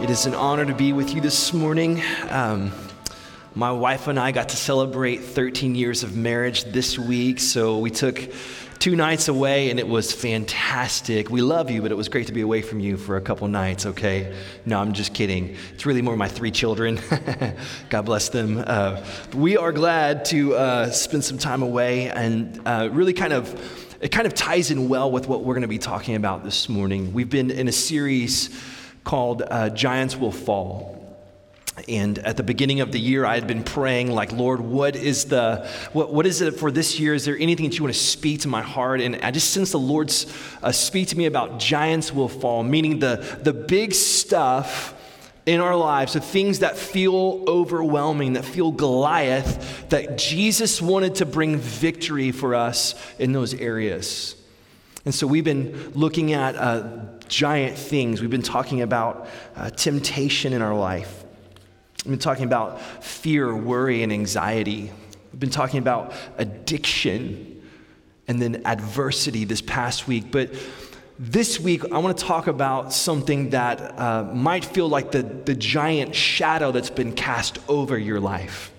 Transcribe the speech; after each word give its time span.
It 0.00 0.08
is 0.08 0.24
an 0.24 0.34
honor 0.34 0.64
to 0.64 0.74
be 0.74 0.94
with 0.94 1.14
you 1.14 1.20
this 1.20 1.52
morning. 1.52 2.02
Um, 2.30 2.72
my 3.54 3.70
wife 3.70 4.08
and 4.08 4.18
I 4.18 4.32
got 4.32 4.48
to 4.48 4.56
celebrate 4.56 5.18
13 5.18 5.74
years 5.74 6.02
of 6.02 6.16
marriage 6.16 6.64
this 6.64 6.98
week, 6.98 7.38
so 7.38 7.78
we 7.78 7.90
took 7.90 8.32
two 8.78 8.96
nights 8.96 9.28
away 9.28 9.68
and 9.68 9.78
it 9.78 9.86
was 9.86 10.10
fantastic. 10.10 11.28
We 11.28 11.42
love 11.42 11.70
you, 11.70 11.82
but 11.82 11.92
it 11.92 11.96
was 11.96 12.08
great 12.08 12.28
to 12.28 12.32
be 12.32 12.40
away 12.40 12.62
from 12.62 12.80
you 12.80 12.96
for 12.96 13.18
a 13.18 13.20
couple 13.20 13.46
nights, 13.48 13.84
okay? 13.84 14.34
No, 14.64 14.80
I'm 14.80 14.94
just 14.94 15.12
kidding. 15.12 15.54
It's 15.74 15.84
really 15.84 16.00
more 16.00 16.16
my 16.16 16.28
three 16.28 16.50
children. 16.50 16.98
God 17.90 18.02
bless 18.06 18.30
them. 18.30 18.64
Uh, 18.66 19.04
we 19.34 19.58
are 19.58 19.70
glad 19.70 20.24
to 20.26 20.54
uh, 20.54 20.90
spend 20.92 21.24
some 21.24 21.36
time 21.36 21.60
away 21.60 22.08
and 22.08 22.58
uh, 22.64 22.88
really 22.90 23.12
kind 23.12 23.34
of, 23.34 23.98
it 24.00 24.08
kind 24.08 24.26
of 24.26 24.32
ties 24.32 24.70
in 24.70 24.88
well 24.88 25.10
with 25.10 25.28
what 25.28 25.44
we're 25.44 25.54
going 25.54 25.60
to 25.60 25.68
be 25.68 25.76
talking 25.76 26.14
about 26.14 26.42
this 26.42 26.70
morning. 26.70 27.12
We've 27.12 27.28
been 27.28 27.50
in 27.50 27.68
a 27.68 27.72
series 27.72 28.48
called 29.04 29.42
uh, 29.46 29.70
Giants 29.70 30.16
Will 30.16 30.32
Fall. 30.32 30.96
And 31.88 32.18
at 32.18 32.36
the 32.36 32.42
beginning 32.42 32.80
of 32.80 32.92
the 32.92 33.00
year, 33.00 33.24
I 33.24 33.34
had 33.34 33.46
been 33.46 33.62
praying, 33.62 34.10
like, 34.10 34.32
Lord, 34.32 34.60
what 34.60 34.96
is 34.96 35.26
the 35.26 35.68
what, 35.92 36.12
what 36.12 36.26
is 36.26 36.40
it 36.40 36.58
for 36.58 36.70
this 36.70 37.00
year? 37.00 37.14
Is 37.14 37.24
there 37.24 37.38
anything 37.38 37.68
that 37.68 37.78
you 37.78 37.84
want 37.84 37.94
to 37.94 38.00
speak 38.00 38.40
to 38.40 38.48
my 38.48 38.60
heart? 38.60 39.00
And 39.00 39.16
I 39.16 39.30
just 39.30 39.50
sense 39.50 39.72
the 39.72 39.78
Lord 39.78 40.12
uh, 40.62 40.72
speak 40.72 41.08
to 41.08 41.16
me 41.16 41.26
about 41.26 41.58
giants 41.58 42.12
will 42.12 42.28
fall, 42.28 42.62
meaning 42.62 42.98
the 42.98 43.38
the 43.42 43.52
big 43.52 43.94
stuff 43.94 44.94
in 45.46 45.60
our 45.60 45.76
lives, 45.76 46.12
the 46.12 46.20
things 46.20 46.58
that 46.58 46.76
feel 46.76 47.44
overwhelming, 47.48 48.34
that 48.34 48.44
feel 48.44 48.70
Goliath, 48.70 49.88
that 49.88 50.18
Jesus 50.18 50.82
wanted 50.82 51.16
to 51.16 51.26
bring 51.26 51.56
victory 51.56 52.30
for 52.30 52.54
us 52.54 52.94
in 53.18 53.32
those 53.32 53.54
areas. 53.54 54.36
And 55.04 55.14
so 55.14 55.26
we've 55.26 55.44
been 55.44 55.92
looking 55.92 56.32
at 56.32 56.56
uh, 56.56 56.88
giant 57.28 57.78
things. 57.78 58.20
We've 58.20 58.30
been 58.30 58.42
talking 58.42 58.82
about 58.82 59.28
uh, 59.56 59.70
temptation 59.70 60.52
in 60.52 60.60
our 60.60 60.74
life. 60.74 61.24
We've 62.04 62.12
been 62.12 62.18
talking 62.18 62.44
about 62.44 62.80
fear, 63.02 63.54
worry, 63.54 64.02
and 64.02 64.12
anxiety. 64.12 64.90
We've 65.32 65.40
been 65.40 65.50
talking 65.50 65.78
about 65.78 66.12
addiction 66.36 67.62
and 68.28 68.40
then 68.40 68.62
adversity 68.64 69.44
this 69.44 69.62
past 69.62 70.06
week. 70.06 70.30
But 70.30 70.52
this 71.18 71.58
week, 71.58 71.84
I 71.92 71.98
want 71.98 72.16
to 72.16 72.24
talk 72.24 72.46
about 72.46 72.92
something 72.92 73.50
that 73.50 73.98
uh, 73.98 74.24
might 74.34 74.64
feel 74.64 74.88
like 74.88 75.12
the, 75.12 75.22
the 75.22 75.54
giant 75.54 76.14
shadow 76.14 76.72
that's 76.72 76.90
been 76.90 77.12
cast 77.12 77.58
over 77.68 77.98
your 77.98 78.20
life. 78.20 78.72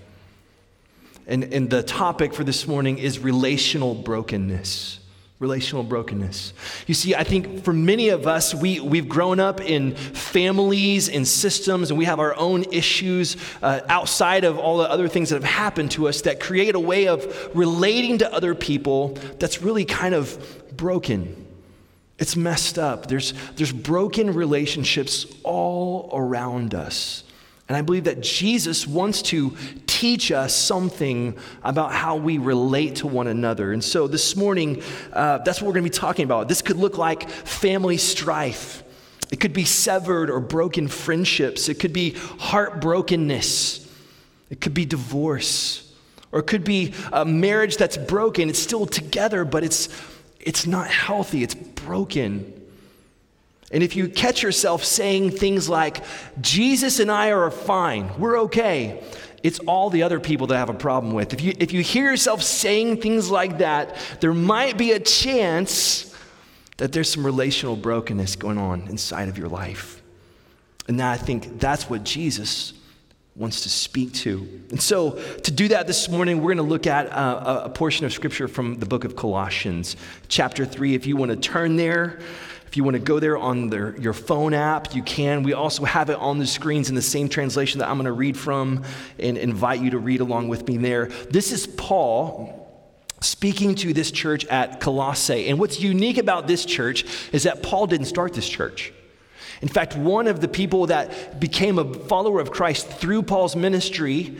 And, 1.26 1.44
and 1.52 1.70
the 1.70 1.82
topic 1.82 2.34
for 2.34 2.44
this 2.44 2.66
morning 2.66 2.98
is 2.98 3.18
relational 3.18 3.94
brokenness 3.94 4.98
relational 5.42 5.82
brokenness. 5.82 6.54
You 6.86 6.94
see, 6.94 7.16
I 7.16 7.24
think 7.24 7.64
for 7.64 7.72
many 7.72 8.10
of 8.10 8.28
us, 8.28 8.54
we, 8.54 8.78
we've 8.78 9.08
grown 9.08 9.40
up 9.40 9.60
in 9.60 9.96
families 9.96 11.08
and 11.08 11.26
systems, 11.26 11.90
and 11.90 11.98
we 11.98 12.04
have 12.04 12.20
our 12.20 12.34
own 12.36 12.64
issues 12.70 13.36
uh, 13.60 13.80
outside 13.88 14.44
of 14.44 14.56
all 14.56 14.78
the 14.78 14.88
other 14.88 15.08
things 15.08 15.30
that 15.30 15.42
have 15.42 15.44
happened 15.44 15.90
to 15.90 16.08
us 16.08 16.22
that 16.22 16.38
create 16.38 16.76
a 16.76 16.80
way 16.80 17.08
of 17.08 17.50
relating 17.54 18.18
to 18.18 18.32
other 18.32 18.54
people 18.54 19.08
that's 19.40 19.60
really 19.60 19.84
kind 19.84 20.14
of 20.14 20.76
broken. 20.76 21.36
It's 22.18 22.36
messed 22.36 22.78
up. 22.78 23.08
There's, 23.08 23.34
there's 23.56 23.72
broken 23.72 24.32
relationships 24.32 25.26
all 25.42 26.08
around 26.12 26.72
us. 26.72 27.24
And 27.68 27.76
I 27.76 27.82
believe 27.82 28.04
that 28.04 28.20
Jesus 28.20 28.86
wants 28.86 29.22
to 29.22 29.56
teach 29.86 30.32
us 30.32 30.54
something 30.54 31.36
about 31.62 31.92
how 31.92 32.16
we 32.16 32.38
relate 32.38 32.96
to 32.96 33.06
one 33.06 33.28
another. 33.28 33.72
And 33.72 33.82
so 33.82 34.08
this 34.08 34.34
morning, 34.36 34.82
uh, 35.12 35.38
that's 35.38 35.62
what 35.62 35.68
we're 35.68 35.74
going 35.74 35.84
to 35.84 35.90
be 35.90 35.96
talking 35.96 36.24
about. 36.24 36.48
This 36.48 36.60
could 36.60 36.76
look 36.76 36.98
like 36.98 37.28
family 37.28 37.96
strife, 37.96 38.82
it 39.30 39.40
could 39.40 39.52
be 39.52 39.64
severed 39.64 40.28
or 40.28 40.40
broken 40.40 40.88
friendships, 40.88 41.68
it 41.68 41.78
could 41.78 41.92
be 41.92 42.12
heartbrokenness, 42.12 43.88
it 44.50 44.60
could 44.60 44.74
be 44.74 44.84
divorce, 44.84 45.94
or 46.32 46.40
it 46.40 46.46
could 46.46 46.64
be 46.64 46.92
a 47.12 47.24
marriage 47.24 47.76
that's 47.76 47.96
broken. 47.96 48.48
It's 48.48 48.58
still 48.58 48.86
together, 48.86 49.44
but 49.44 49.62
it's, 49.64 49.88
it's 50.40 50.66
not 50.66 50.88
healthy, 50.88 51.42
it's 51.42 51.54
broken. 51.54 52.61
And 53.72 53.82
if 53.82 53.96
you 53.96 54.08
catch 54.08 54.42
yourself 54.42 54.84
saying 54.84 55.30
things 55.30 55.68
like, 55.68 56.04
Jesus 56.40 57.00
and 57.00 57.10
I 57.10 57.32
are 57.32 57.50
fine, 57.50 58.10
we're 58.18 58.40
okay, 58.42 59.02
it's 59.42 59.58
all 59.60 59.90
the 59.90 60.02
other 60.02 60.20
people 60.20 60.46
that 60.48 60.56
have 60.56 60.68
a 60.68 60.74
problem 60.74 61.14
with. 61.14 61.32
If 61.32 61.40
you, 61.40 61.52
if 61.58 61.72
you 61.72 61.82
hear 61.82 62.10
yourself 62.10 62.42
saying 62.42 63.00
things 63.00 63.30
like 63.30 63.58
that, 63.58 63.96
there 64.20 64.34
might 64.34 64.76
be 64.76 64.92
a 64.92 65.00
chance 65.00 66.14
that 66.76 66.92
there's 66.92 67.10
some 67.10 67.24
relational 67.24 67.76
brokenness 67.76 68.36
going 68.36 68.58
on 68.58 68.88
inside 68.88 69.28
of 69.28 69.38
your 69.38 69.48
life. 69.48 70.02
And 70.88 71.00
I 71.00 71.16
think 71.16 71.58
that's 71.58 71.88
what 71.88 72.04
Jesus 72.04 72.74
wants 73.34 73.62
to 73.62 73.68
speak 73.68 74.12
to. 74.12 74.46
And 74.70 74.80
so, 74.80 75.12
to 75.38 75.50
do 75.50 75.68
that 75.68 75.86
this 75.86 76.08
morning, 76.08 76.38
we're 76.38 76.54
going 76.54 76.56
to 76.58 76.62
look 76.70 76.86
at 76.86 77.10
uh, 77.12 77.62
a 77.64 77.70
portion 77.70 78.04
of 78.04 78.12
scripture 78.12 78.46
from 78.46 78.78
the 78.78 78.86
book 78.86 79.04
of 79.04 79.16
Colossians, 79.16 79.96
chapter 80.28 80.66
3. 80.66 80.94
If 80.94 81.06
you 81.06 81.16
want 81.16 81.30
to 81.30 81.36
turn 81.36 81.76
there, 81.76 82.20
if 82.72 82.78
you 82.78 82.84
want 82.84 82.94
to 82.94 83.02
go 83.02 83.20
there 83.20 83.36
on 83.36 83.68
their, 83.68 83.94
your 84.00 84.14
phone 84.14 84.54
app, 84.54 84.94
you 84.94 85.02
can. 85.02 85.42
We 85.42 85.52
also 85.52 85.84
have 85.84 86.08
it 86.08 86.16
on 86.16 86.38
the 86.38 86.46
screens 86.46 86.88
in 86.88 86.94
the 86.94 87.02
same 87.02 87.28
translation 87.28 87.80
that 87.80 87.88
I'm 87.90 87.96
going 87.96 88.06
to 88.06 88.12
read 88.12 88.34
from 88.34 88.82
and 89.18 89.36
invite 89.36 89.82
you 89.82 89.90
to 89.90 89.98
read 89.98 90.22
along 90.22 90.48
with 90.48 90.66
me 90.66 90.78
there. 90.78 91.08
This 91.28 91.52
is 91.52 91.66
Paul 91.66 92.66
speaking 93.20 93.74
to 93.74 93.92
this 93.92 94.10
church 94.10 94.46
at 94.46 94.80
Colossae. 94.80 95.50
And 95.50 95.58
what's 95.58 95.80
unique 95.80 96.16
about 96.16 96.46
this 96.46 96.64
church 96.64 97.04
is 97.30 97.42
that 97.42 97.62
Paul 97.62 97.86
didn't 97.88 98.06
start 98.06 98.32
this 98.32 98.48
church. 98.48 98.90
In 99.60 99.68
fact, 99.68 99.94
one 99.94 100.26
of 100.26 100.40
the 100.40 100.48
people 100.48 100.86
that 100.86 101.38
became 101.38 101.78
a 101.78 101.92
follower 101.92 102.40
of 102.40 102.50
Christ 102.50 102.88
through 102.88 103.24
Paul's 103.24 103.54
ministry 103.54 104.38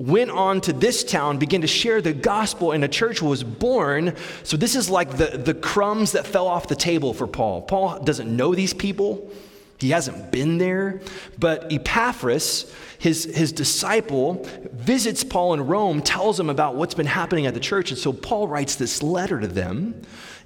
went 0.00 0.30
on 0.30 0.62
to 0.62 0.72
this 0.72 1.04
town, 1.04 1.36
began 1.36 1.60
to 1.60 1.66
share 1.66 2.00
the 2.00 2.14
gospel, 2.14 2.72
and 2.72 2.82
a 2.82 2.88
church 2.88 3.20
was 3.20 3.44
born. 3.44 4.16
So, 4.44 4.56
this 4.56 4.74
is 4.74 4.88
like 4.88 5.18
the, 5.18 5.36
the 5.36 5.52
crumbs 5.52 6.12
that 6.12 6.26
fell 6.26 6.48
off 6.48 6.68
the 6.68 6.74
table 6.74 7.12
for 7.12 7.26
Paul. 7.26 7.62
Paul 7.62 8.02
doesn't 8.02 8.34
know 8.34 8.54
these 8.54 8.72
people, 8.72 9.30
he 9.78 9.90
hasn't 9.90 10.32
been 10.32 10.58
there. 10.58 11.00
But 11.38 11.70
Epaphras, 11.70 12.74
his, 12.98 13.24
his 13.24 13.52
disciple, 13.52 14.46
visits 14.72 15.22
Paul 15.22 15.54
in 15.54 15.66
Rome, 15.66 16.02
tells 16.02 16.40
him 16.40 16.50
about 16.50 16.76
what's 16.76 16.94
been 16.94 17.06
happening 17.06 17.46
at 17.46 17.54
the 17.54 17.60
church. 17.60 17.90
And 17.90 17.98
so, 17.98 18.12
Paul 18.12 18.48
writes 18.48 18.76
this 18.76 19.02
letter 19.02 19.38
to 19.38 19.48
them. 19.48 20.02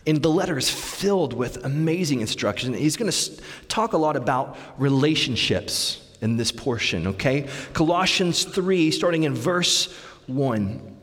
And 0.06 0.20
the 0.20 0.30
letter 0.30 0.58
is 0.58 0.68
filled 0.68 1.32
with 1.32 1.64
amazing 1.64 2.20
instruction. 2.20 2.74
He's 2.74 2.96
going 2.96 3.10
to 3.10 3.42
talk 3.68 3.94
a 3.94 3.96
lot 3.96 4.16
about 4.16 4.58
relationships 4.76 6.03
in 6.20 6.36
this 6.36 6.52
portion, 6.52 7.08
okay? 7.08 7.48
Colossians 7.72 8.44
3, 8.44 8.90
starting 8.90 9.24
in 9.24 9.34
verse 9.34 9.92
1. 10.26 10.96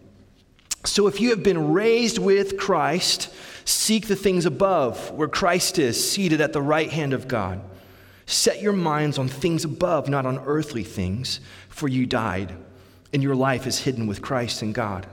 So 0.84 1.08
if 1.08 1.22
you 1.22 1.30
have 1.30 1.44
been 1.44 1.74
raised 1.74 2.18
with 2.18 2.58
Christ, 2.58 3.32
seek 3.66 4.08
the 4.08 4.16
things 4.16 4.46
above, 4.46 5.12
where 5.12 5.28
Christ 5.28 5.78
is, 5.78 6.12
seated 6.12 6.42
at 6.42 6.54
the 6.54 6.62
right 6.62 6.90
hand 6.90 7.13
of 7.13 7.28
God. 7.28 7.62
Set 8.25 8.62
your 8.62 8.74
minds 8.74 9.18
on 9.18 9.28
things 9.28 9.66
above, 9.66 10.10
not 10.10 10.25
on 10.25 10.40
earthly 10.40 10.84
things, 10.84 11.40
for 11.69 11.88
you 11.88 12.06
died, 12.06 12.56
and 13.14 13.22
your 13.22 13.36
life 13.36 13.68
is 13.68 13.80
hidden 13.80 14.07
with 14.07 14.22
Christ 14.22 14.64
in 14.64 14.72
God. 14.72 15.06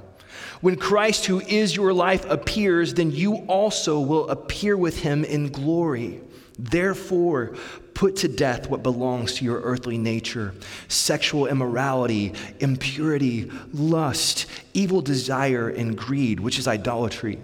When 0.60 0.76
Christ, 0.76 1.26
who 1.26 1.40
is 1.40 1.76
your 1.76 1.92
life, 1.92 2.24
appears, 2.28 2.94
then 2.94 3.10
you 3.10 3.36
also 3.46 4.00
will 4.00 4.28
appear 4.28 4.76
with 4.76 5.00
him 5.00 5.24
in 5.24 5.50
glory. 5.50 6.20
Therefore, 6.58 7.56
put 7.98 8.14
to 8.14 8.28
death 8.28 8.70
what 8.70 8.80
belongs 8.84 9.34
to 9.34 9.44
your 9.44 9.60
earthly 9.62 9.98
nature 9.98 10.54
sexual 10.86 11.48
immorality, 11.48 12.32
impurity, 12.60 13.50
lust, 13.72 14.46
evil 14.72 15.02
desire, 15.02 15.68
and 15.70 15.98
greed, 15.98 16.38
which 16.38 16.60
is 16.60 16.68
idolatry. 16.68 17.40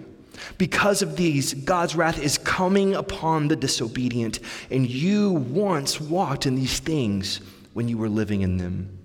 Because 0.57 1.01
of 1.01 1.17
these, 1.17 1.53
God's 1.53 1.93
wrath 1.93 2.17
is 2.17 2.37
coming 2.37 2.95
upon 2.95 3.49
the 3.49 3.57
disobedient, 3.57 4.39
and 4.71 4.89
you 4.89 5.33
once 5.33 5.99
walked 5.99 6.45
in 6.45 6.55
these 6.55 6.79
things 6.79 7.41
when 7.73 7.89
you 7.89 7.97
were 7.97 8.07
living 8.07 8.39
in 8.39 8.55
them. 8.55 8.97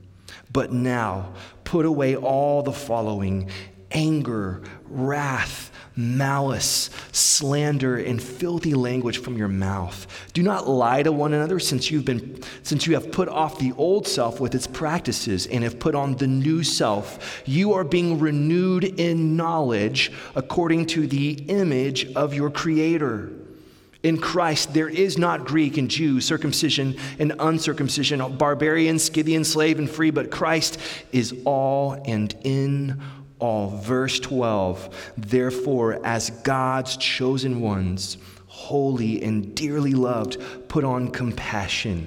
But 0.52 0.72
now, 0.72 1.34
put 1.64 1.84
away 1.84 2.14
all 2.14 2.62
the 2.62 2.72
following 2.72 3.50
anger, 3.90 4.62
wrath 4.88 5.69
malice, 6.00 6.90
slander, 7.12 7.96
and 7.96 8.22
filthy 8.22 8.74
language 8.74 9.18
from 9.18 9.36
your 9.36 9.48
mouth. 9.48 10.06
Do 10.32 10.42
not 10.42 10.68
lie 10.68 11.02
to 11.02 11.12
one 11.12 11.34
another 11.34 11.58
since 11.58 11.90
you've 11.90 12.04
been 12.04 12.42
since 12.62 12.86
you 12.86 12.94
have 12.94 13.12
put 13.12 13.28
off 13.28 13.58
the 13.58 13.72
old 13.76 14.06
self 14.06 14.40
with 14.40 14.54
its 14.54 14.66
practices 14.66 15.46
and 15.46 15.62
have 15.64 15.78
put 15.78 15.94
on 15.94 16.16
the 16.16 16.26
new 16.26 16.62
self. 16.62 17.42
You 17.46 17.74
are 17.74 17.84
being 17.84 18.18
renewed 18.18 18.84
in 18.84 19.36
knowledge 19.36 20.10
according 20.34 20.86
to 20.86 21.06
the 21.06 21.32
image 21.48 22.12
of 22.14 22.34
your 22.34 22.50
creator. 22.50 23.30
In 24.02 24.16
Christ, 24.16 24.72
there 24.72 24.88
is 24.88 25.18
not 25.18 25.44
Greek 25.44 25.76
and 25.76 25.90
Jew, 25.90 26.22
circumcision 26.22 26.96
and 27.18 27.34
uncircumcision, 27.38 28.36
barbarian, 28.38 28.98
Scythian, 28.98 29.44
slave 29.44 29.78
and 29.78 29.90
free, 29.90 30.10
but 30.10 30.30
Christ 30.30 30.78
is 31.12 31.34
all 31.44 32.02
and 32.06 32.34
in 32.42 32.98
all. 33.00 33.19
Verse 33.40 34.20
12 34.20 35.12
Therefore, 35.16 36.04
as 36.04 36.30
God's 36.42 36.96
chosen 36.96 37.60
ones, 37.60 38.18
holy 38.46 39.22
and 39.22 39.54
dearly 39.54 39.94
loved, 39.94 40.38
put 40.68 40.84
on 40.84 41.08
compassion, 41.08 42.06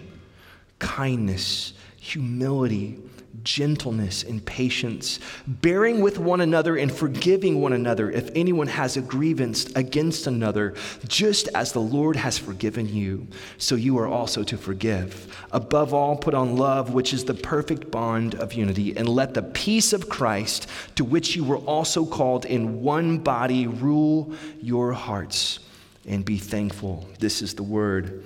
kindness, 0.80 1.74
humility 1.98 3.00
gentleness 3.44 4.24
and 4.24 4.46
patience, 4.46 5.20
bearing 5.48 6.02
with 6.02 6.20
one 6.20 6.42
another 6.42 6.78
and 6.78 6.92
forgiving 6.92 7.62
one 7.62 7.74
another 7.74 8.10
if 8.12 8.30
anyone 8.36 8.68
has 8.68 8.98
a 8.98 9.02
grievance 9.02 9.66
against 9.76 10.28
another, 10.28 10.74
just 11.08 11.48
as 11.56 11.72
the 11.72 11.80
Lord 11.80 12.16
has 12.16 12.38
forgiven 12.38 12.88
you, 12.88 13.28
so 13.58 13.76
you 13.76 13.98
are 14.00 14.08
also 14.08 14.44
to 14.44 14.58
forgive. 14.58 15.36
Above 15.52 15.94
all, 15.94 16.16
put 16.16 16.34
on 16.34 16.56
love, 16.58 16.94
which 16.94 17.14
is 17.14 17.26
the 17.26 17.34
perfect 17.34 17.92
bond 17.92 18.36
of 18.36 18.54
unity, 18.54 18.96
and 18.96 19.08
let 19.08 19.34
the 19.34 19.44
peace 19.44 19.94
of 19.94 20.10
Christ, 20.10 20.68
to 20.96 21.04
which 21.04 21.36
you 21.36 21.44
were 21.44 21.58
also 21.58 22.06
called 22.06 22.46
in 22.46 22.82
one 22.82 23.18
body, 23.18 23.68
rule 23.68 24.34
your 24.62 24.94
hearts 24.94 25.60
and 26.06 26.26
be 26.26 26.38
thankful. 26.38 27.08
This 27.20 27.42
is 27.42 27.54
the 27.54 27.64
word 27.64 28.24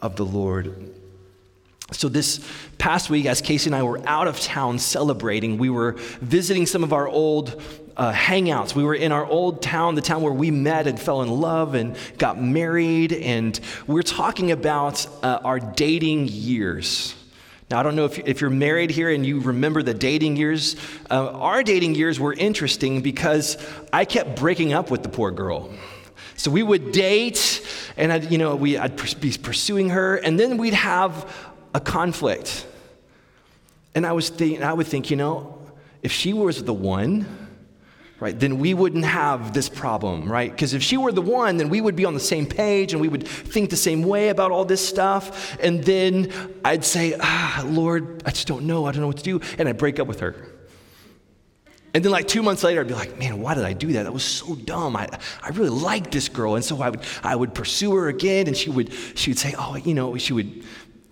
of 0.00 0.16
the 0.16 0.24
Lord. 0.24 0.94
So, 1.90 2.10
this 2.10 2.46
past 2.76 3.08
week, 3.08 3.24
as 3.24 3.40
Casey 3.40 3.68
and 3.68 3.74
I 3.74 3.82
were 3.82 4.00
out 4.06 4.28
of 4.28 4.38
town 4.38 4.78
celebrating, 4.78 5.56
we 5.56 5.70
were 5.70 5.92
visiting 6.20 6.66
some 6.66 6.84
of 6.84 6.92
our 6.92 7.08
old 7.08 7.62
uh, 7.96 8.12
hangouts. 8.12 8.74
We 8.74 8.84
were 8.84 8.94
in 8.94 9.10
our 9.10 9.24
old 9.24 9.62
town, 9.62 9.94
the 9.94 10.02
town 10.02 10.20
where 10.20 10.32
we 10.32 10.50
met 10.50 10.86
and 10.86 11.00
fell 11.00 11.22
in 11.22 11.30
love 11.30 11.74
and 11.74 11.96
got 12.18 12.40
married. 12.40 13.14
And 13.14 13.58
we 13.86 13.94
we're 13.94 14.02
talking 14.02 14.52
about 14.52 15.06
uh, 15.22 15.40
our 15.42 15.58
dating 15.58 16.28
years. 16.28 17.14
Now, 17.70 17.80
I 17.80 17.82
don't 17.82 17.96
know 17.96 18.04
if, 18.04 18.18
if 18.18 18.42
you're 18.42 18.50
married 18.50 18.90
here 18.90 19.10
and 19.10 19.24
you 19.24 19.40
remember 19.40 19.82
the 19.82 19.94
dating 19.94 20.36
years. 20.36 20.76
Uh, 21.10 21.30
our 21.32 21.62
dating 21.62 21.94
years 21.94 22.20
were 22.20 22.34
interesting 22.34 23.00
because 23.00 23.56
I 23.94 24.04
kept 24.04 24.38
breaking 24.38 24.74
up 24.74 24.90
with 24.90 25.02
the 25.02 25.08
poor 25.08 25.30
girl. 25.30 25.72
So 26.36 26.52
we 26.52 26.62
would 26.62 26.92
date, 26.92 27.66
and 27.96 28.12
I'd, 28.12 28.30
you 28.30 28.38
know, 28.38 28.54
we, 28.54 28.78
I'd 28.78 29.20
be 29.20 29.36
pursuing 29.36 29.90
her, 29.90 30.16
and 30.16 30.38
then 30.38 30.56
we'd 30.56 30.72
have 30.72 31.34
a 31.74 31.80
conflict. 31.80 32.66
And 33.94 34.06
I 34.06 34.12
was 34.12 34.28
thinking, 34.28 34.62
I 34.62 34.72
would 34.72 34.86
think, 34.86 35.10
you 35.10 35.16
know, 35.16 35.58
if 36.02 36.12
she 36.12 36.32
was 36.32 36.62
the 36.62 36.74
one, 36.74 37.26
right, 38.20 38.38
then 38.38 38.58
we 38.58 38.74
wouldn't 38.74 39.04
have 39.04 39.52
this 39.52 39.68
problem, 39.68 40.30
right? 40.30 40.50
Because 40.50 40.74
if 40.74 40.82
she 40.82 40.96
were 40.96 41.12
the 41.12 41.22
one, 41.22 41.56
then 41.56 41.68
we 41.68 41.80
would 41.80 41.96
be 41.96 42.04
on 42.04 42.14
the 42.14 42.20
same 42.20 42.46
page 42.46 42.92
and 42.92 43.00
we 43.00 43.08
would 43.08 43.26
think 43.26 43.70
the 43.70 43.76
same 43.76 44.02
way 44.02 44.28
about 44.28 44.50
all 44.50 44.64
this 44.64 44.86
stuff. 44.86 45.56
And 45.60 45.82
then 45.84 46.32
I'd 46.64 46.84
say, 46.84 47.16
ah, 47.20 47.64
Lord, 47.66 48.22
I 48.24 48.30
just 48.30 48.46
don't 48.46 48.66
know. 48.66 48.84
I 48.86 48.92
don't 48.92 49.00
know 49.00 49.08
what 49.08 49.18
to 49.18 49.22
do. 49.22 49.40
And 49.58 49.68
I'd 49.68 49.78
break 49.78 49.98
up 49.98 50.06
with 50.06 50.20
her. 50.20 50.34
And 51.94 52.04
then, 52.04 52.12
like 52.12 52.28
two 52.28 52.42
months 52.42 52.62
later, 52.62 52.82
I'd 52.82 52.86
be 52.86 52.94
like, 52.94 53.18
man, 53.18 53.40
why 53.40 53.54
did 53.54 53.64
I 53.64 53.72
do 53.72 53.92
that? 53.94 54.02
That 54.02 54.12
was 54.12 54.22
so 54.22 54.54
dumb. 54.54 54.94
I, 54.94 55.08
I 55.42 55.48
really 55.48 55.70
liked 55.70 56.12
this 56.12 56.28
girl. 56.28 56.54
And 56.54 56.64
so 56.64 56.82
I 56.82 56.90
would, 56.90 57.00
I 57.22 57.34
would 57.34 57.54
pursue 57.54 57.94
her 57.94 58.08
again, 58.08 58.46
and 58.46 58.56
she 58.56 58.68
would, 58.68 58.92
she 59.14 59.30
would 59.30 59.38
say, 59.38 59.54
oh, 59.58 59.74
you 59.74 59.94
know, 59.94 60.16
she 60.18 60.34
would 60.34 60.64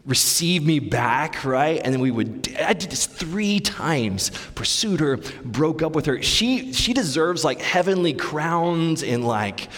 receive 0.06 0.64
me 0.64 0.78
back, 0.78 1.44
right? 1.44 1.80
And 1.84 1.92
then 1.92 2.00
we 2.00 2.10
would, 2.10 2.56
I 2.60 2.72
did 2.72 2.90
this 2.90 3.06
three 3.06 3.58
times, 3.58 4.30
pursued 4.54 5.00
her, 5.00 5.16
broke 5.44 5.82
up 5.82 5.94
with 5.94 6.06
her. 6.06 6.22
She, 6.22 6.72
she 6.72 6.92
deserves 6.92 7.44
like 7.44 7.60
heavenly 7.60 8.14
crowns 8.14 9.02
and 9.02 9.26
like, 9.26 9.68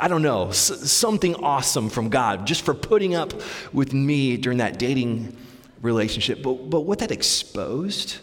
I 0.00 0.08
don't 0.08 0.22
know, 0.22 0.50
something 0.50 1.34
awesome 1.36 1.90
from 1.90 2.08
God 2.08 2.46
just 2.46 2.62
for 2.62 2.72
putting 2.72 3.14
up 3.14 3.34
with 3.74 3.92
me 3.92 4.38
during 4.38 4.58
that 4.58 4.78
dating 4.78 5.36
relationship. 5.82 6.42
But, 6.42 6.70
but 6.70 6.80
what 6.80 7.00
that 7.00 7.10
exposed 7.10 8.18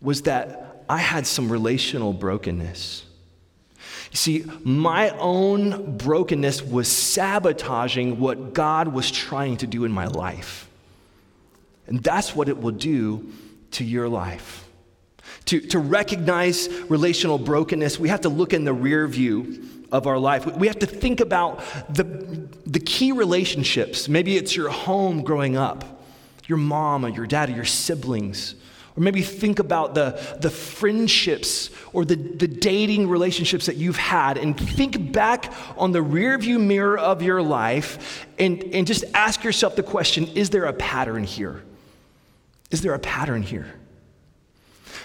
was 0.00 0.22
that 0.22 0.84
I 0.88 0.98
had 0.98 1.26
some 1.26 1.52
relational 1.52 2.14
brokenness. 2.14 3.04
See, 4.14 4.44
my 4.62 5.10
own 5.18 5.96
brokenness 5.96 6.62
was 6.62 6.86
sabotaging 6.86 8.20
what 8.20 8.54
God 8.54 8.88
was 8.88 9.10
trying 9.10 9.56
to 9.58 9.66
do 9.66 9.84
in 9.84 9.90
my 9.90 10.06
life. 10.06 10.68
And 11.88 12.00
that's 12.00 12.34
what 12.34 12.48
it 12.48 12.60
will 12.60 12.70
do 12.70 13.32
to 13.72 13.84
your 13.84 14.08
life. 14.08 14.68
To, 15.46 15.60
to 15.60 15.80
recognize 15.80 16.68
relational 16.88 17.38
brokenness, 17.38 17.98
we 17.98 18.08
have 18.08 18.20
to 18.20 18.28
look 18.28 18.52
in 18.52 18.64
the 18.64 18.72
rear 18.72 19.06
view 19.08 19.68
of 19.90 20.06
our 20.06 20.18
life. 20.18 20.46
We 20.46 20.68
have 20.68 20.78
to 20.78 20.86
think 20.86 21.20
about 21.20 21.60
the, 21.92 22.04
the 22.66 22.80
key 22.80 23.10
relationships. 23.10 24.08
Maybe 24.08 24.36
it's 24.36 24.54
your 24.54 24.70
home 24.70 25.22
growing 25.22 25.56
up, 25.56 26.04
your 26.46 26.58
mom 26.58 27.04
or 27.04 27.08
your 27.08 27.26
dad 27.26 27.50
or 27.50 27.52
your 27.52 27.64
siblings. 27.64 28.54
Or 28.96 29.02
maybe 29.02 29.22
think 29.22 29.58
about 29.58 29.94
the, 29.94 30.20
the 30.40 30.50
friendships 30.50 31.70
or 31.92 32.04
the, 32.04 32.14
the 32.14 32.46
dating 32.46 33.08
relationships 33.08 33.66
that 33.66 33.76
you've 33.76 33.96
had 33.96 34.38
and 34.38 34.58
think 34.58 35.12
back 35.12 35.52
on 35.76 35.90
the 35.90 35.98
rearview 35.98 36.60
mirror 36.60 36.96
of 36.96 37.20
your 37.20 37.42
life 37.42 38.26
and, 38.38 38.62
and 38.72 38.86
just 38.86 39.04
ask 39.12 39.42
yourself 39.42 39.74
the 39.74 39.82
question 39.82 40.28
is 40.28 40.50
there 40.50 40.66
a 40.66 40.72
pattern 40.72 41.24
here? 41.24 41.62
Is 42.70 42.82
there 42.82 42.94
a 42.94 42.98
pattern 42.98 43.42
here? 43.42 43.74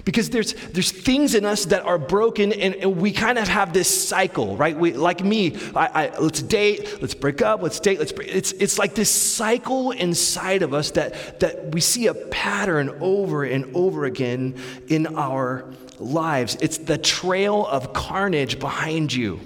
Because 0.05 0.29
there's, 0.29 0.53
there's 0.53 0.91
things 0.91 1.35
in 1.35 1.45
us 1.45 1.65
that 1.65 1.83
are 1.83 1.97
broken, 1.97 2.53
and, 2.53 2.75
and 2.75 2.97
we 2.97 3.11
kind 3.11 3.37
of 3.37 3.47
have 3.47 3.73
this 3.73 4.07
cycle, 4.07 4.55
right? 4.57 4.77
We, 4.77 4.93
like 4.93 5.23
me, 5.23 5.57
I, 5.75 5.87
I, 6.05 6.17
let's 6.19 6.41
date, 6.41 7.01
let's 7.01 7.13
break 7.13 7.41
up, 7.41 7.61
let's 7.61 7.79
date, 7.79 7.99
let's 7.99 8.11
break. 8.11 8.29
It's, 8.29 8.51
it's 8.53 8.79
like 8.79 8.95
this 8.95 9.09
cycle 9.09 9.91
inside 9.91 10.61
of 10.61 10.73
us 10.73 10.91
that, 10.91 11.39
that 11.39 11.73
we 11.73 11.81
see 11.81 12.07
a 12.07 12.13
pattern 12.13 12.95
over 13.01 13.43
and 13.43 13.75
over 13.75 14.05
again 14.05 14.55
in 14.87 15.15
our 15.17 15.65
lives. 15.99 16.57
It's 16.61 16.77
the 16.77 16.97
trail 16.97 17.65
of 17.67 17.93
carnage 17.93 18.59
behind 18.59 19.13
you 19.13 19.39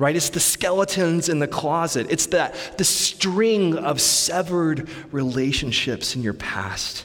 right? 0.00 0.16
It's 0.16 0.30
the 0.30 0.40
skeletons 0.40 1.28
in 1.28 1.40
the 1.40 1.46
closet. 1.46 2.06
It's 2.08 2.24
the, 2.24 2.56
the 2.78 2.84
string 2.84 3.76
of 3.76 4.00
severed 4.00 4.88
relationships 5.12 6.16
in 6.16 6.22
your 6.22 6.32
past. 6.32 7.04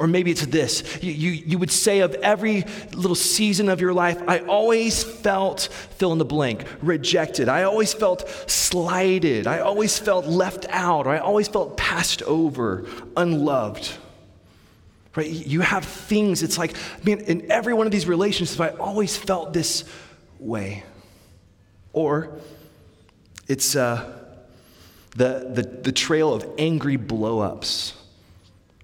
Or 0.00 0.06
maybe 0.06 0.30
it's 0.30 0.46
this 0.46 0.82
you, 1.02 1.12
you, 1.12 1.30
you, 1.30 1.58
would 1.58 1.70
say 1.70 2.00
of 2.00 2.14
every 2.14 2.64
little 2.94 3.14
season 3.14 3.68
of 3.68 3.82
your 3.82 3.92
life, 3.92 4.18
I 4.26 4.38
always 4.38 5.04
felt, 5.04 5.68
fill 5.98 6.12
in 6.12 6.18
the 6.18 6.24
blank, 6.24 6.64
rejected. 6.80 7.50
I 7.50 7.64
always 7.64 7.92
felt 7.92 8.26
slighted. 8.50 9.46
I 9.46 9.58
always 9.58 9.98
felt 9.98 10.24
left 10.24 10.64
out. 10.70 11.06
Or 11.06 11.10
I 11.10 11.18
always 11.18 11.48
felt 11.48 11.76
passed 11.76 12.22
over, 12.22 12.86
unloved. 13.14 13.92
Right? 15.14 15.28
You 15.28 15.60
have 15.60 15.84
things, 15.84 16.42
it's 16.42 16.56
like, 16.56 16.74
I 16.74 17.04
mean, 17.04 17.18
in 17.20 17.52
every 17.52 17.74
one 17.74 17.86
of 17.86 17.92
these 17.92 18.06
relationships, 18.06 18.58
I 18.58 18.70
always 18.70 19.18
felt 19.18 19.52
this 19.52 19.84
way. 20.38 20.82
Or 21.92 22.38
it's 23.48 23.76
uh, 23.76 24.18
the, 25.14 25.50
the, 25.52 25.62
the 25.82 25.92
trail 25.92 26.32
of 26.32 26.48
angry 26.56 26.96
blow 26.96 27.40
ups 27.40 27.99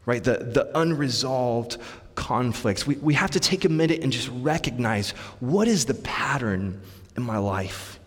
right? 0.06 0.22
The, 0.22 0.38
the 0.38 0.78
unresolved 0.78 1.76
conflicts. 2.14 2.86
We, 2.86 2.96
we 2.96 3.14
have 3.14 3.32
to 3.32 3.40
take 3.40 3.64
a 3.64 3.68
minute 3.68 4.02
and 4.02 4.10
just 4.10 4.30
recognize 4.32 5.10
what 5.40 5.68
is 5.68 5.84
the 5.84 5.94
pattern 5.94 6.80
in 7.16 7.22
my 7.22 7.38
life? 7.38 8.00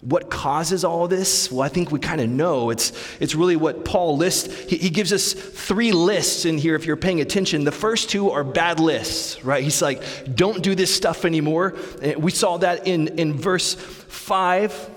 What 0.00 0.30
causes 0.30 0.82
all 0.84 1.06
this? 1.06 1.52
Well, 1.52 1.62
I 1.62 1.68
think 1.68 1.92
we 1.92 2.00
kind 2.00 2.20
of 2.20 2.28
know. 2.28 2.70
It's, 2.70 2.92
it's 3.20 3.36
really 3.36 3.54
what 3.54 3.84
Paul 3.84 4.16
lists. 4.16 4.52
He, 4.68 4.76
he, 4.76 4.90
gives 4.90 5.12
us 5.12 5.32
three 5.32 5.92
lists 5.92 6.44
in 6.44 6.58
here 6.58 6.74
if 6.74 6.86
you're 6.86 6.96
paying 6.96 7.20
attention. 7.20 7.62
The 7.62 7.70
first 7.70 8.10
two 8.10 8.32
are 8.32 8.42
bad 8.42 8.80
lists, 8.80 9.44
right? 9.44 9.62
He's 9.62 9.80
like, 9.80 10.02
don't 10.34 10.60
do 10.60 10.74
this 10.74 10.92
stuff 10.92 11.24
anymore. 11.24 11.76
We 12.16 12.32
saw 12.32 12.56
that 12.56 12.88
in, 12.88 13.16
in 13.16 13.34
verse 13.34 13.74
5. 13.74 14.90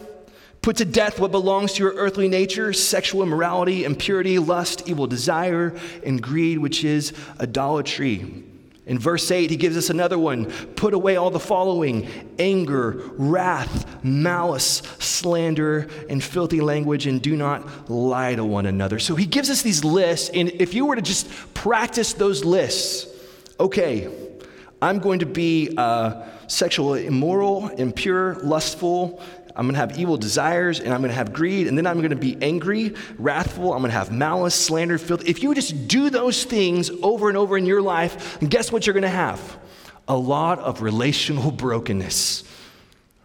Put 0.65 0.77
to 0.77 0.85
death 0.85 1.19
what 1.19 1.29
belongs 1.29 1.73
to 1.73 1.83
your 1.83 1.93
earthly 1.93 2.27
nature 2.27 2.73
sexual 2.73 3.21
immorality, 3.21 3.83
impurity, 3.83 4.39
lust, 4.39 4.89
evil 4.89 5.05
desire, 5.05 5.75
and 6.03 6.19
greed, 6.19 6.57
which 6.57 6.83
is 6.83 7.13
idolatry. 7.39 8.43
In 8.87 8.97
verse 8.97 9.29
8, 9.29 9.51
he 9.51 9.57
gives 9.57 9.77
us 9.77 9.91
another 9.91 10.17
one. 10.17 10.45
Put 10.73 10.95
away 10.95 11.17
all 11.17 11.29
the 11.29 11.39
following 11.39 12.09
anger, 12.39 12.99
wrath, 13.15 14.03
malice, 14.03 14.81
slander, 14.97 15.87
and 16.09 16.23
filthy 16.23 16.61
language, 16.61 17.05
and 17.05 17.21
do 17.21 17.35
not 17.35 17.87
lie 17.87 18.33
to 18.33 18.43
one 18.43 18.65
another. 18.65 18.97
So 18.97 19.13
he 19.13 19.27
gives 19.27 19.51
us 19.51 19.61
these 19.61 19.83
lists, 19.83 20.31
and 20.33 20.49
if 20.49 20.73
you 20.73 20.87
were 20.87 20.95
to 20.95 21.01
just 21.03 21.29
practice 21.53 22.13
those 22.13 22.43
lists, 22.43 23.05
okay, 23.59 24.09
I'm 24.81 24.97
going 24.97 25.19
to 25.19 25.27
be. 25.27 25.75
Uh, 25.77 26.23
sexual, 26.47 26.95
immoral, 26.95 27.69
impure, 27.69 28.35
lustful. 28.35 29.21
I'm 29.55 29.65
going 29.65 29.75
to 29.75 29.79
have 29.79 29.97
evil 29.97 30.17
desires, 30.17 30.81
and 30.81 30.93
I'm 30.93 30.99
going 30.99 31.11
to 31.11 31.15
have 31.15 31.31
greed, 31.31 31.67
and 31.67 31.77
then 31.77 31.87
I'm 31.87 31.97
going 31.97 32.09
to 32.09 32.17
be 32.17 32.37
angry, 32.41 32.93
wrathful. 33.17 33.73
I'm 33.73 33.79
going 33.79 33.91
to 33.91 33.97
have 33.97 34.11
malice, 34.11 34.53
slander, 34.53 34.97
filth. 34.97 35.25
If 35.25 35.41
you 35.41 35.53
just 35.55 35.87
do 35.87 36.09
those 36.09 36.43
things 36.43 36.89
over 37.01 37.29
and 37.29 37.37
over 37.37 37.57
in 37.57 37.65
your 37.65 37.81
life, 37.81 38.37
guess 38.41 38.71
what 38.71 38.85
you're 38.85 38.93
going 38.93 39.03
to 39.03 39.09
have? 39.09 39.57
A 40.09 40.17
lot 40.17 40.59
of 40.59 40.81
relational 40.81 41.51
brokenness, 41.51 42.43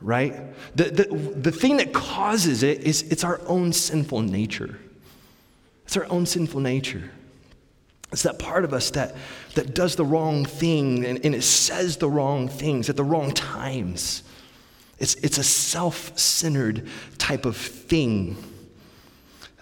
right? 0.00 0.40
The, 0.76 0.84
the, 0.84 1.04
the 1.40 1.52
thing 1.52 1.78
that 1.78 1.92
causes 1.92 2.62
it 2.62 2.84
is 2.84 3.02
it's 3.02 3.24
our 3.24 3.40
own 3.46 3.72
sinful 3.72 4.22
nature. 4.22 4.78
It's 5.84 5.96
our 5.96 6.06
own 6.10 6.26
sinful 6.26 6.60
nature. 6.60 7.10
It's 8.12 8.22
that 8.22 8.38
part 8.38 8.64
of 8.64 8.72
us 8.72 8.90
that, 8.90 9.16
that 9.54 9.74
does 9.74 9.96
the 9.96 10.04
wrong 10.04 10.44
thing 10.44 11.04
and, 11.04 11.24
and 11.24 11.34
it 11.34 11.42
says 11.42 11.96
the 11.96 12.08
wrong 12.08 12.48
things 12.48 12.88
at 12.88 12.96
the 12.96 13.04
wrong 13.04 13.32
times. 13.32 14.22
It's, 15.00 15.14
it's 15.16 15.38
a 15.38 15.42
self 15.42 16.16
centered 16.16 16.86
type 17.18 17.46
of 17.46 17.56
thing. 17.56 18.36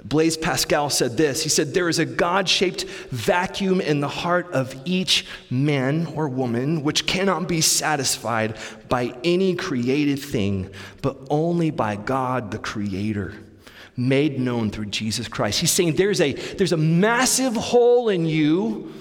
Blaise 0.04 0.36
Pascal 0.36 0.90
said 0.90 1.16
this 1.16 1.42
He 1.42 1.48
said, 1.48 1.74
There 1.74 1.88
is 1.88 1.98
a 1.98 2.04
God 2.04 2.48
shaped 2.48 2.84
vacuum 3.10 3.80
in 3.80 4.00
the 4.00 4.08
heart 4.08 4.50
of 4.52 4.74
each 4.84 5.26
man 5.48 6.06
or 6.06 6.28
woman 6.28 6.82
which 6.82 7.06
cannot 7.06 7.48
be 7.48 7.60
satisfied 7.60 8.56
by 8.88 9.14
any 9.24 9.54
created 9.54 10.18
thing, 10.18 10.70
but 11.02 11.16
only 11.30 11.70
by 11.70 11.96
God 11.96 12.50
the 12.50 12.58
Creator 12.58 13.34
made 13.96 14.38
known 14.38 14.70
through 14.70 14.86
Jesus 14.86 15.26
Christ. 15.26 15.60
He's 15.60 15.72
saying 15.72 15.96
there's 15.96 16.20
a, 16.20 16.32
there's 16.32 16.72
a 16.72 16.76
massive 16.76 17.56
hole 17.56 18.08
in 18.08 18.26
you 18.26 18.92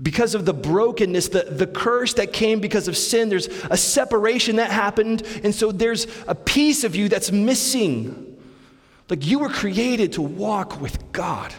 because 0.00 0.34
of 0.34 0.44
the 0.44 0.54
brokenness, 0.54 1.28
the, 1.28 1.42
the 1.44 1.66
curse 1.66 2.14
that 2.14 2.32
came 2.32 2.60
because 2.60 2.88
of 2.88 2.96
sin. 2.96 3.28
There's 3.28 3.46
a 3.46 3.76
separation 3.76 4.56
that 4.56 4.70
happened, 4.70 5.22
and 5.44 5.54
so 5.54 5.72
there's 5.72 6.06
a 6.26 6.34
piece 6.34 6.84
of 6.84 6.96
you 6.96 7.08
that's 7.08 7.30
missing. 7.30 8.40
Like 9.08 9.26
you 9.26 9.38
were 9.38 9.50
created 9.50 10.14
to 10.14 10.22
walk 10.22 10.80
with 10.80 11.12
God. 11.12 11.52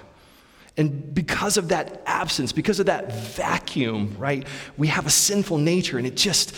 And 0.76 1.14
because 1.14 1.58
of 1.58 1.70
that 1.70 2.02
absence, 2.08 2.52
because 2.52 2.80
of 2.80 2.88
that 2.88 3.14
vacuum, 3.14 4.16
right, 4.18 4.48
we 4.78 4.88
have 4.88 5.06
a 5.06 5.12
sinful 5.12 5.60
nature 5.60 6.00
and 6.00 6.08
it 6.08 6.16
just, 6.18 6.56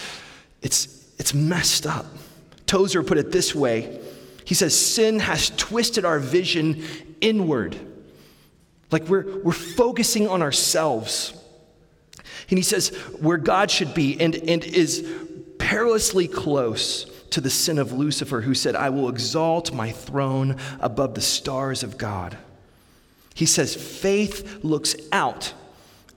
it's, 0.62 1.06
it's 1.20 1.34
messed 1.34 1.86
up. 1.86 2.06
Tozer 2.66 3.04
put 3.04 3.18
it 3.18 3.32
this 3.34 3.54
way 3.54 4.00
he 4.46 4.54
says, 4.54 4.80
Sin 4.80 5.20
has 5.20 5.50
twisted 5.50 6.06
our 6.06 6.20
vision 6.20 6.84
inward. 7.20 7.76
Like 8.92 9.04
we're, 9.10 9.40
we're 9.40 9.52
focusing 9.52 10.28
on 10.28 10.42
ourselves. 10.42 11.34
And 12.50 12.60
he 12.60 12.64
says, 12.64 12.90
where 13.20 13.38
God 13.38 13.72
should 13.72 13.94
be, 13.94 14.20
and, 14.20 14.36
and 14.36 14.64
is 14.64 15.08
perilously 15.58 16.28
close 16.28 17.06
to 17.32 17.42
the 17.42 17.50
sin 17.50 17.80
of 17.80 17.92
Lucifer, 17.92 18.42
who 18.42 18.54
said, 18.54 18.76
I 18.76 18.90
will 18.90 19.10
exalt 19.10 19.74
my 19.74 19.92
throne 19.92 20.58
above 20.80 21.16
the 21.16 21.22
stars 21.22 21.84
of 21.84 21.98
God. 21.98 22.38
He 23.34 23.46
says, 23.46 23.76
faith 23.76 24.64
looks 24.64 24.96
out 25.12 25.54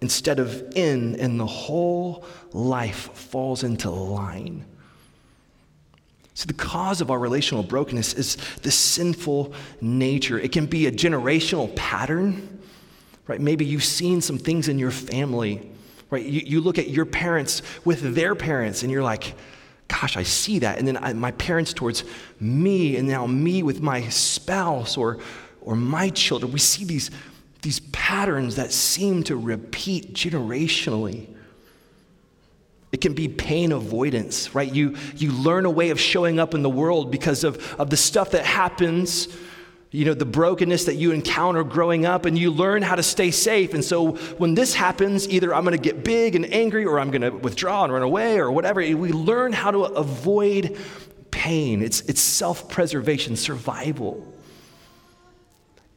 instead 0.01 0.39
of 0.39 0.77
in, 0.77 1.17
and 1.17 1.41
the 1.41 1.47
whole 1.47 2.25
life 2.53 3.13
falls 3.15 3.65
into 3.65 3.91
line. 3.91 4.65
So, 6.35 6.47
the 6.47 6.55
cause 6.55 7.01
of 7.01 7.11
our 7.11 7.19
relational 7.19 7.65
brokenness 7.65 8.15
is 8.15 8.37
the 8.63 8.71
sinful 8.71 9.53
nature. 9.81 10.39
It 10.39 10.53
can 10.53 10.67
be 10.67 10.87
a 10.87 10.93
generational 10.93 11.75
pattern, 11.75 12.61
right? 13.27 13.41
Maybe 13.41 13.65
you've 13.65 13.83
seen 13.83 14.21
some 14.21 14.39
things 14.39 14.69
in 14.69 14.79
your 14.79 14.93
family, 14.93 15.69
right? 16.11 16.25
You, 16.25 16.43
you 16.45 16.61
look 16.61 16.79
at 16.79 16.89
your 16.89 17.05
parents 17.05 17.63
with 17.85 18.15
their 18.15 18.35
parents, 18.35 18.83
and 18.83 18.93
you're 18.93 19.03
like, 19.03 19.35
gosh, 19.89 20.17
I 20.17 20.23
see 20.23 20.59
that. 20.61 20.79
And 20.79 20.87
then 20.87 20.97
I, 20.99 21.13
my 21.15 21.33
parents 21.33 21.73
towards 21.73 22.05
me, 22.41 22.97
and 22.97 23.09
now 23.09 23.27
me 23.27 23.63
with 23.63 23.81
my 23.81 24.09
spouse 24.09 24.97
or, 24.97 25.19
or 25.61 25.77
my 25.77 26.11
children. 26.11 26.53
We 26.53 26.59
see 26.59 26.85
these, 26.85 27.11
these 27.63 27.81
patterns 27.81 28.57
that 28.57 28.73
seem 28.73 29.23
to 29.25 29.37
repeat 29.37 30.15
generationally. 30.15 31.35
It 32.93 33.01
can 33.03 33.13
be 33.13 33.29
pain 33.29 33.73
avoidance, 33.73 34.55
right? 34.55 34.73
You, 34.73 34.97
you 35.17 35.33
learn 35.33 35.67
a 35.67 35.71
way 35.71 35.91
of 35.91 36.01
showing 36.01 36.41
up 36.41 36.55
in 36.55 36.63
the 36.63 36.71
world 36.71 37.11
because 37.11 37.45
of, 37.45 37.75
of 37.79 37.91
the 37.91 37.99
stuff 37.99 38.31
that 38.31 38.47
happens, 38.47 39.29
you 39.91 40.05
know, 40.05 40.15
the 40.15 40.27
brokenness 40.27 40.85
that 40.85 40.97
you 40.97 41.13
encounter 41.13 41.65
growing 41.65 42.05
up, 42.05 42.27
and 42.27 42.39
you 42.39 42.51
learn 42.51 42.83
how 42.83 42.95
to 42.95 43.03
stay 43.03 43.31
safe. 43.31 43.73
And 43.73 43.83
so 43.83 44.13
when 44.37 44.55
this 44.55 44.75
happens, 44.75 45.27
either 45.29 45.55
I'm 45.55 45.65
going 45.65 45.77
to 45.77 45.83
get 45.83 46.05
big 46.05 46.35
and 46.35 46.53
angry, 46.53 46.85
or 46.85 47.01
I'm 47.01 47.11
going 47.11 47.23
to 47.23 47.31
withdraw 47.31 47.85
and 47.85 47.93
run 47.93 48.03
away, 48.03 48.39
or 48.39 48.51
whatever. 48.51 48.81
We 48.81 49.13
learn 49.13 49.53
how 49.53 49.71
to 49.71 49.85
avoid 49.85 50.77
pain. 51.31 51.83
It's, 51.83 52.03
it's 52.03 52.21
self 52.21 52.69
preservation, 52.69 53.37
survival. 53.37 54.27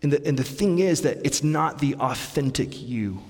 And 0.02 0.14
the, 0.14 0.26
and 0.26 0.40
the 0.40 0.44
thing 0.44 0.80
is 0.80 1.02
that 1.02 1.20
it's 1.26 1.44
not 1.44 1.80
the 1.80 1.96
authentic 1.96 2.82
you. 2.82 3.22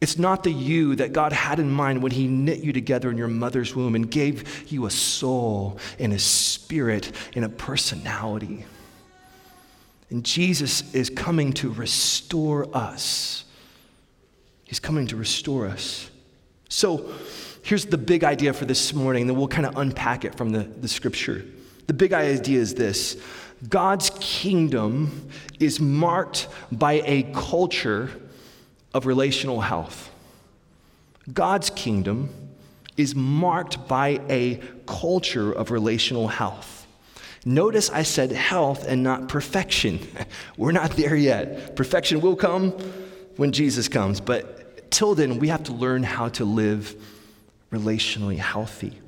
It's 0.00 0.18
not 0.18 0.44
the 0.44 0.52
you 0.52 0.96
that 0.96 1.12
God 1.12 1.32
had 1.32 1.60
in 1.60 1.70
mind 1.70 2.02
when 2.02 2.10
He 2.10 2.26
knit 2.26 2.60
you 2.60 2.72
together 2.72 3.10
in 3.10 3.18
your 3.18 3.28
mother's 3.28 3.76
womb 3.76 3.94
and 3.94 4.10
gave 4.10 4.70
you 4.72 4.86
a 4.86 4.90
soul 4.90 5.78
and 5.98 6.12
a 6.12 6.18
spirit 6.18 7.12
and 7.36 7.44
a 7.44 7.48
personality. 7.48 8.64
And 10.10 10.24
Jesus 10.24 10.92
is 10.92 11.08
coming 11.08 11.52
to 11.54 11.70
restore 11.70 12.66
us. 12.76 13.44
He's 14.64 14.80
coming 14.80 15.06
to 15.08 15.16
restore 15.16 15.66
us. 15.66 16.10
So 16.68 17.12
here's 17.62 17.86
the 17.86 17.98
big 17.98 18.24
idea 18.24 18.52
for 18.52 18.64
this 18.64 18.92
morning, 18.92 19.26
then 19.26 19.36
we'll 19.36 19.48
kind 19.48 19.66
of 19.66 19.76
unpack 19.76 20.24
it 20.24 20.34
from 20.34 20.50
the, 20.50 20.60
the 20.64 20.88
scripture. 20.88 21.44
The 21.86 21.94
big 21.94 22.12
idea 22.12 22.60
is 22.60 22.74
this 22.74 23.16
God's 23.68 24.10
kingdom 24.20 25.28
is 25.58 25.80
marked 25.80 26.48
by 26.72 27.02
a 27.04 27.24
culture 27.34 28.10
of 28.94 29.06
relational 29.06 29.60
health. 29.60 30.10
God's 31.32 31.70
kingdom 31.70 32.30
is 32.96 33.14
marked 33.14 33.86
by 33.86 34.20
a 34.28 34.60
culture 34.86 35.52
of 35.52 35.70
relational 35.70 36.28
health. 36.28 36.79
Notice 37.44 37.88
I 37.90 38.02
said 38.02 38.32
health 38.32 38.86
and 38.86 39.02
not 39.02 39.28
perfection. 39.28 40.00
We're 40.56 40.72
not 40.72 40.92
there 40.92 41.16
yet. 41.16 41.74
Perfection 41.76 42.20
will 42.20 42.36
come 42.36 42.72
when 43.36 43.52
Jesus 43.52 43.88
comes, 43.88 44.20
but 44.20 44.90
till 44.90 45.14
then, 45.14 45.38
we 45.38 45.48
have 45.48 45.64
to 45.64 45.72
learn 45.72 46.02
how 46.02 46.28
to 46.30 46.44
live 46.44 46.94
relationally 47.72 48.36
healthy. 48.36 48.98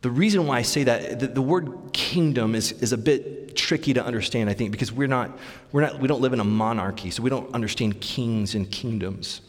The 0.00 0.10
reason 0.10 0.48
why 0.48 0.58
I 0.58 0.62
say 0.62 0.82
that, 0.84 1.20
the, 1.20 1.28
the, 1.28 1.42
word 1.42 1.92
kingdom 1.92 2.56
is, 2.56 2.72
is 2.72 2.92
a 2.92 2.98
bit 2.98 3.54
tricky 3.54 3.94
to 3.94 4.04
understand, 4.04 4.50
I 4.50 4.54
think, 4.54 4.72
because 4.72 4.90
we're 4.90 5.06
not, 5.06 5.38
we're 5.70 5.82
not, 5.82 6.00
we 6.00 6.08
don't 6.08 6.20
live 6.20 6.32
in 6.32 6.40
a 6.40 6.44
monarchy, 6.44 7.12
so 7.12 7.22
we 7.22 7.30
don't 7.30 7.54
understand 7.54 8.00
kings 8.00 8.56
and 8.56 8.68
kingdoms. 8.68 9.42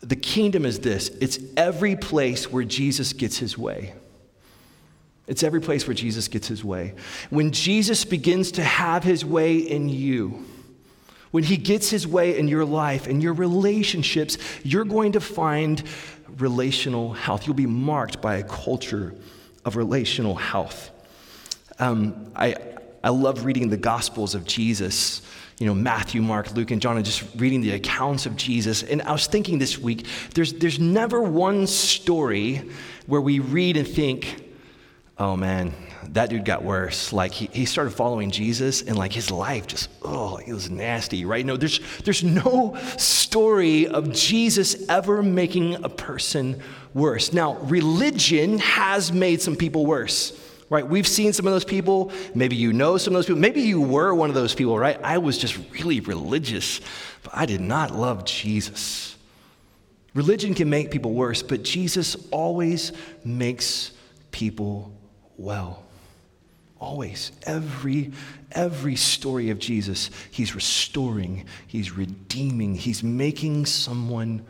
The 0.00 0.16
kingdom 0.16 0.66
is 0.66 0.80
this 0.80 1.10
it's 1.20 1.38
every 1.56 1.94
place 1.94 2.50
where 2.50 2.64
Jesus 2.64 3.12
gets 3.12 3.38
his 3.38 3.56
way. 3.56 3.94
It's 5.30 5.44
every 5.44 5.60
place 5.60 5.86
where 5.86 5.94
Jesus 5.94 6.26
gets 6.26 6.48
his 6.48 6.64
way. 6.64 6.92
When 7.30 7.52
Jesus 7.52 8.04
begins 8.04 8.50
to 8.52 8.64
have 8.64 9.04
his 9.04 9.24
way 9.24 9.58
in 9.58 9.88
you, 9.88 10.44
when 11.30 11.44
he 11.44 11.56
gets 11.56 11.88
his 11.88 12.04
way 12.04 12.36
in 12.36 12.48
your 12.48 12.64
life 12.64 13.06
and 13.06 13.22
your 13.22 13.34
relationships, 13.34 14.38
you're 14.64 14.84
going 14.84 15.12
to 15.12 15.20
find 15.20 15.84
relational 16.38 17.12
health. 17.12 17.46
You'll 17.46 17.54
be 17.54 17.66
marked 17.66 18.20
by 18.20 18.38
a 18.38 18.42
culture 18.42 19.14
of 19.64 19.76
relational 19.76 20.34
health. 20.34 20.90
Um, 21.78 22.32
I, 22.34 22.56
I 23.04 23.10
love 23.10 23.44
reading 23.44 23.70
the 23.70 23.76
Gospels 23.76 24.34
of 24.34 24.44
Jesus, 24.44 25.22
you 25.60 25.66
know, 25.66 25.74
Matthew, 25.74 26.22
Mark, 26.22 26.52
Luke, 26.56 26.72
and 26.72 26.82
John, 26.82 26.96
and 26.96 27.06
just 27.06 27.24
reading 27.36 27.60
the 27.60 27.70
accounts 27.70 28.26
of 28.26 28.34
Jesus. 28.34 28.82
And 28.82 29.00
I 29.02 29.12
was 29.12 29.28
thinking 29.28 29.60
this 29.60 29.78
week, 29.78 30.06
there's, 30.34 30.54
there's 30.54 30.80
never 30.80 31.22
one 31.22 31.68
story 31.68 32.68
where 33.06 33.20
we 33.20 33.38
read 33.38 33.76
and 33.76 33.86
think, 33.86 34.49
oh 35.20 35.36
man, 35.36 35.72
that 36.08 36.30
dude 36.30 36.46
got 36.46 36.64
worse. 36.64 37.12
Like 37.12 37.32
he, 37.32 37.48
he 37.52 37.66
started 37.66 37.90
following 37.90 38.30
Jesus 38.30 38.80
and 38.82 38.96
like 38.96 39.12
his 39.12 39.30
life 39.30 39.66
just, 39.66 39.90
oh, 40.02 40.38
it 40.38 40.52
was 40.52 40.70
nasty, 40.70 41.26
right? 41.26 41.44
No, 41.44 41.58
there's, 41.58 41.78
there's 42.04 42.24
no 42.24 42.76
story 42.96 43.86
of 43.86 44.12
Jesus 44.12 44.88
ever 44.88 45.22
making 45.22 45.84
a 45.84 45.90
person 45.90 46.60
worse. 46.94 47.34
Now, 47.34 47.58
religion 47.58 48.58
has 48.58 49.12
made 49.12 49.42
some 49.42 49.56
people 49.56 49.84
worse, 49.84 50.32
right? 50.70 50.86
We've 50.86 51.06
seen 51.06 51.34
some 51.34 51.46
of 51.46 51.52
those 51.52 51.66
people. 51.66 52.12
Maybe 52.34 52.56
you 52.56 52.72
know 52.72 52.96
some 52.96 53.14
of 53.14 53.18
those 53.18 53.26
people. 53.26 53.42
Maybe 53.42 53.60
you 53.60 53.82
were 53.82 54.14
one 54.14 54.30
of 54.30 54.34
those 54.34 54.54
people, 54.54 54.78
right? 54.78 54.98
I 55.04 55.18
was 55.18 55.36
just 55.36 55.58
really 55.72 56.00
religious, 56.00 56.80
but 57.22 57.36
I 57.36 57.44
did 57.44 57.60
not 57.60 57.94
love 57.94 58.24
Jesus. 58.24 59.16
Religion 60.14 60.54
can 60.54 60.70
make 60.70 60.90
people 60.90 61.12
worse, 61.12 61.42
but 61.42 61.62
Jesus 61.62 62.16
always 62.32 62.92
makes 63.22 63.92
people 64.32 64.92
well. 65.40 65.82
Always. 66.78 67.32
Every, 67.42 68.12
every 68.52 68.96
story 68.96 69.50
of 69.50 69.58
Jesus, 69.58 70.10
he's 70.30 70.54
restoring, 70.54 71.46
he's 71.66 71.92
redeeming, 71.92 72.74
he's 72.74 73.02
making 73.02 73.66
someone 73.66 74.44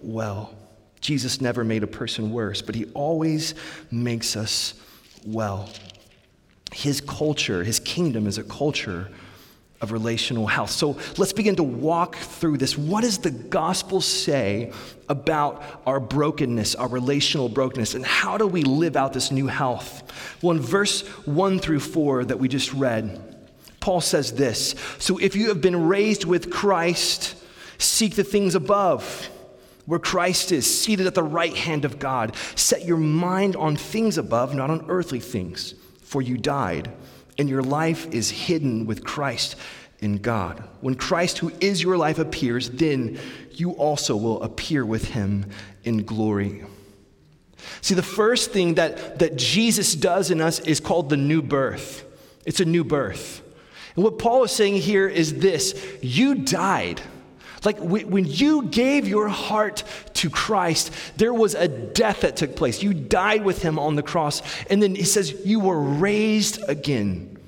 well. 0.00 0.54
Jesus 1.00 1.40
never 1.40 1.62
made 1.64 1.82
a 1.82 1.88
person 1.88 2.32
worse, 2.32 2.62
but 2.62 2.74
he 2.74 2.86
always 2.94 3.54
makes 3.90 4.36
us 4.36 4.74
well. 5.24 5.68
His 6.72 7.00
culture, 7.00 7.62
his 7.62 7.80
kingdom 7.80 8.26
is 8.26 8.38
a 8.38 8.44
culture 8.44 9.08
of 9.80 9.92
relational 9.92 10.46
health. 10.46 10.70
So 10.70 10.98
let's 11.16 11.32
begin 11.32 11.56
to 11.56 11.62
walk 11.62 12.16
through 12.16 12.58
this. 12.58 12.76
What 12.76 13.02
does 13.02 13.18
the 13.18 13.30
gospel 13.30 14.00
say 14.00 14.72
about 15.08 15.62
our 15.86 16.00
brokenness, 16.00 16.74
our 16.74 16.88
relational 16.88 17.48
brokenness, 17.48 17.94
and 17.94 18.04
how 18.04 18.36
do 18.38 18.46
we 18.46 18.62
live 18.62 18.96
out 18.96 19.12
this 19.12 19.30
new 19.30 19.46
health? 19.46 20.02
Well, 20.42 20.56
in 20.56 20.62
verse 20.62 21.06
1 21.26 21.60
through 21.60 21.80
4 21.80 22.24
that 22.26 22.38
we 22.38 22.48
just 22.48 22.72
read, 22.72 23.24
Paul 23.78 24.00
says 24.00 24.32
this 24.32 24.74
So 24.98 25.18
if 25.18 25.36
you 25.36 25.48
have 25.48 25.60
been 25.60 25.86
raised 25.86 26.24
with 26.24 26.50
Christ, 26.50 27.36
seek 27.78 28.16
the 28.16 28.24
things 28.24 28.54
above. 28.54 29.30
Where 29.86 29.98
Christ 29.98 30.52
is 30.52 30.66
seated 30.66 31.06
at 31.06 31.14
the 31.14 31.22
right 31.22 31.56
hand 31.56 31.86
of 31.86 31.98
God. 31.98 32.36
Set 32.56 32.84
your 32.84 32.98
mind 32.98 33.56
on 33.56 33.74
things 33.74 34.18
above, 34.18 34.54
not 34.54 34.68
on 34.68 34.84
earthly 34.90 35.18
things, 35.18 35.72
for 36.02 36.20
you 36.20 36.36
died 36.36 36.92
and 37.38 37.48
your 37.48 37.62
life 37.62 38.12
is 38.12 38.30
hidden 38.30 38.86
with 38.86 39.04
Christ 39.04 39.56
in 40.00 40.18
God. 40.18 40.62
When 40.80 40.94
Christ, 40.94 41.38
who 41.38 41.52
is 41.60 41.82
your 41.82 41.96
life, 41.96 42.18
appears, 42.18 42.70
then 42.70 43.18
you 43.52 43.72
also 43.72 44.16
will 44.16 44.42
appear 44.42 44.84
with 44.84 45.06
him 45.06 45.46
in 45.84 46.04
glory. 46.04 46.64
See, 47.80 47.94
the 47.94 48.02
first 48.02 48.52
thing 48.52 48.74
that, 48.74 49.18
that 49.18 49.36
Jesus 49.36 49.94
does 49.94 50.30
in 50.30 50.40
us 50.40 50.60
is 50.60 50.80
called 50.80 51.10
the 51.10 51.16
new 51.16 51.42
birth. 51.42 52.04
It's 52.46 52.60
a 52.60 52.64
new 52.64 52.84
birth. 52.84 53.42
And 53.94 54.04
what 54.04 54.18
Paul 54.18 54.44
is 54.44 54.52
saying 54.52 54.76
here 54.76 55.08
is 55.08 55.34
this 55.34 55.74
you 56.00 56.36
died. 56.36 57.00
Like 57.64 57.78
when 57.78 58.24
you 58.24 58.66
gave 58.66 59.08
your 59.08 59.28
heart 59.28 59.82
to 60.14 60.30
Christ, 60.30 60.92
there 61.16 61.34
was 61.34 61.54
a 61.54 61.66
death 61.66 62.20
that 62.20 62.36
took 62.36 62.54
place. 62.54 62.82
You 62.82 62.94
died 62.94 63.44
with 63.44 63.62
him 63.62 63.78
on 63.78 63.96
the 63.96 64.02
cross. 64.02 64.42
And 64.70 64.82
then 64.82 64.94
he 64.94 65.04
says, 65.04 65.34
You 65.44 65.60
were 65.60 65.80
raised 65.80 66.62
again. 66.68 67.38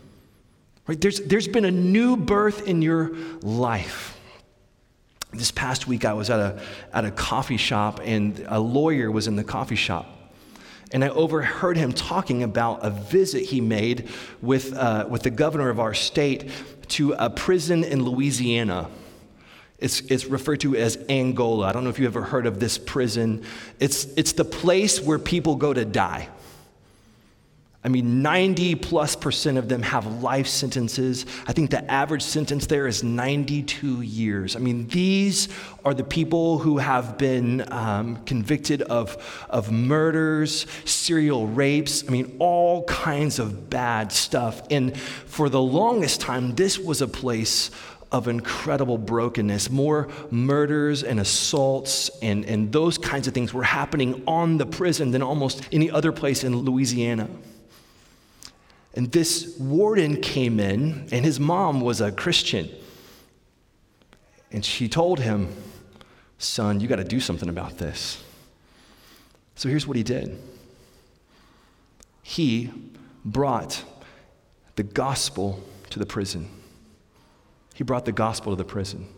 Right? 0.86 1.00
There's, 1.00 1.20
there's 1.20 1.46
been 1.46 1.64
a 1.64 1.70
new 1.70 2.16
birth 2.16 2.66
in 2.66 2.82
your 2.82 3.14
life. 3.42 4.18
This 5.32 5.52
past 5.52 5.86
week, 5.86 6.04
I 6.04 6.14
was 6.14 6.28
at 6.28 6.40
a, 6.40 6.60
at 6.92 7.04
a 7.04 7.12
coffee 7.12 7.56
shop, 7.56 8.00
and 8.02 8.44
a 8.48 8.58
lawyer 8.58 9.12
was 9.12 9.28
in 9.28 9.36
the 9.36 9.44
coffee 9.44 9.76
shop. 9.76 10.06
And 10.92 11.04
I 11.04 11.08
overheard 11.10 11.76
him 11.76 11.92
talking 11.92 12.42
about 12.42 12.84
a 12.84 12.90
visit 12.90 13.44
he 13.44 13.60
made 13.60 14.08
with, 14.42 14.74
uh, 14.74 15.06
with 15.08 15.22
the 15.22 15.30
governor 15.30 15.68
of 15.68 15.78
our 15.78 15.94
state 15.94 16.50
to 16.88 17.12
a 17.12 17.30
prison 17.30 17.84
in 17.84 18.04
Louisiana. 18.04 18.90
It's, 19.80 20.00
it's 20.02 20.26
referred 20.26 20.60
to 20.60 20.76
as 20.76 20.98
Angola. 21.08 21.66
I 21.66 21.72
don't 21.72 21.84
know 21.84 21.90
if 21.90 21.98
you 21.98 22.06
ever 22.06 22.22
heard 22.22 22.46
of 22.46 22.60
this 22.60 22.78
prison. 22.78 23.42
It's, 23.78 24.04
it's 24.16 24.32
the 24.32 24.44
place 24.44 25.00
where 25.00 25.18
people 25.18 25.56
go 25.56 25.72
to 25.72 25.84
die. 25.84 26.28
I 27.82 27.88
mean, 27.88 28.20
90 28.20 28.74
plus 28.74 29.16
percent 29.16 29.56
of 29.56 29.70
them 29.70 29.80
have 29.80 30.22
life 30.22 30.46
sentences. 30.46 31.24
I 31.46 31.54
think 31.54 31.70
the 31.70 31.90
average 31.90 32.22
sentence 32.22 32.66
there 32.66 32.86
is 32.86 33.02
92 33.02 34.02
years. 34.02 34.54
I 34.54 34.58
mean, 34.58 34.86
these 34.88 35.48
are 35.82 35.94
the 35.94 36.04
people 36.04 36.58
who 36.58 36.76
have 36.76 37.16
been 37.16 37.64
um, 37.72 38.16
convicted 38.26 38.82
of, 38.82 39.46
of 39.48 39.72
murders, 39.72 40.66
serial 40.84 41.46
rapes, 41.46 42.06
I 42.06 42.10
mean, 42.10 42.36
all 42.38 42.84
kinds 42.84 43.38
of 43.38 43.70
bad 43.70 44.12
stuff. 44.12 44.60
And 44.70 44.94
for 44.94 45.48
the 45.48 45.62
longest 45.62 46.20
time, 46.20 46.54
this 46.56 46.78
was 46.78 47.00
a 47.00 47.08
place 47.08 47.70
of 48.12 48.28
incredible 48.28 48.98
brokenness. 48.98 49.70
More 49.70 50.08
murders 50.30 51.02
and 51.02 51.20
assaults 51.20 52.10
and, 52.22 52.44
and 52.44 52.72
those 52.72 52.98
kinds 52.98 53.28
of 53.28 53.34
things 53.34 53.54
were 53.54 53.62
happening 53.62 54.22
on 54.26 54.58
the 54.58 54.66
prison 54.66 55.10
than 55.10 55.22
almost 55.22 55.68
any 55.72 55.90
other 55.90 56.12
place 56.12 56.44
in 56.44 56.56
Louisiana. 56.56 57.28
And 58.94 59.12
this 59.12 59.56
warden 59.58 60.20
came 60.20 60.58
in, 60.58 61.08
and 61.12 61.24
his 61.24 61.38
mom 61.38 61.80
was 61.80 62.00
a 62.00 62.10
Christian. 62.10 62.68
And 64.50 64.64
she 64.64 64.88
told 64.88 65.20
him, 65.20 65.54
Son, 66.38 66.80
you 66.80 66.88
got 66.88 66.96
to 66.96 67.04
do 67.04 67.20
something 67.20 67.48
about 67.48 67.78
this. 67.78 68.22
So 69.54 69.68
here's 69.68 69.86
what 69.86 69.96
he 69.96 70.02
did 70.02 70.38
he 72.22 72.70
brought 73.24 73.84
the 74.76 74.82
gospel 74.82 75.62
to 75.90 75.98
the 75.98 76.06
prison. 76.06 76.48
He 77.80 77.84
brought 77.84 78.04
the 78.04 78.12
gospel 78.12 78.52
to 78.52 78.56
the 78.56 78.64
prison. 78.64 79.08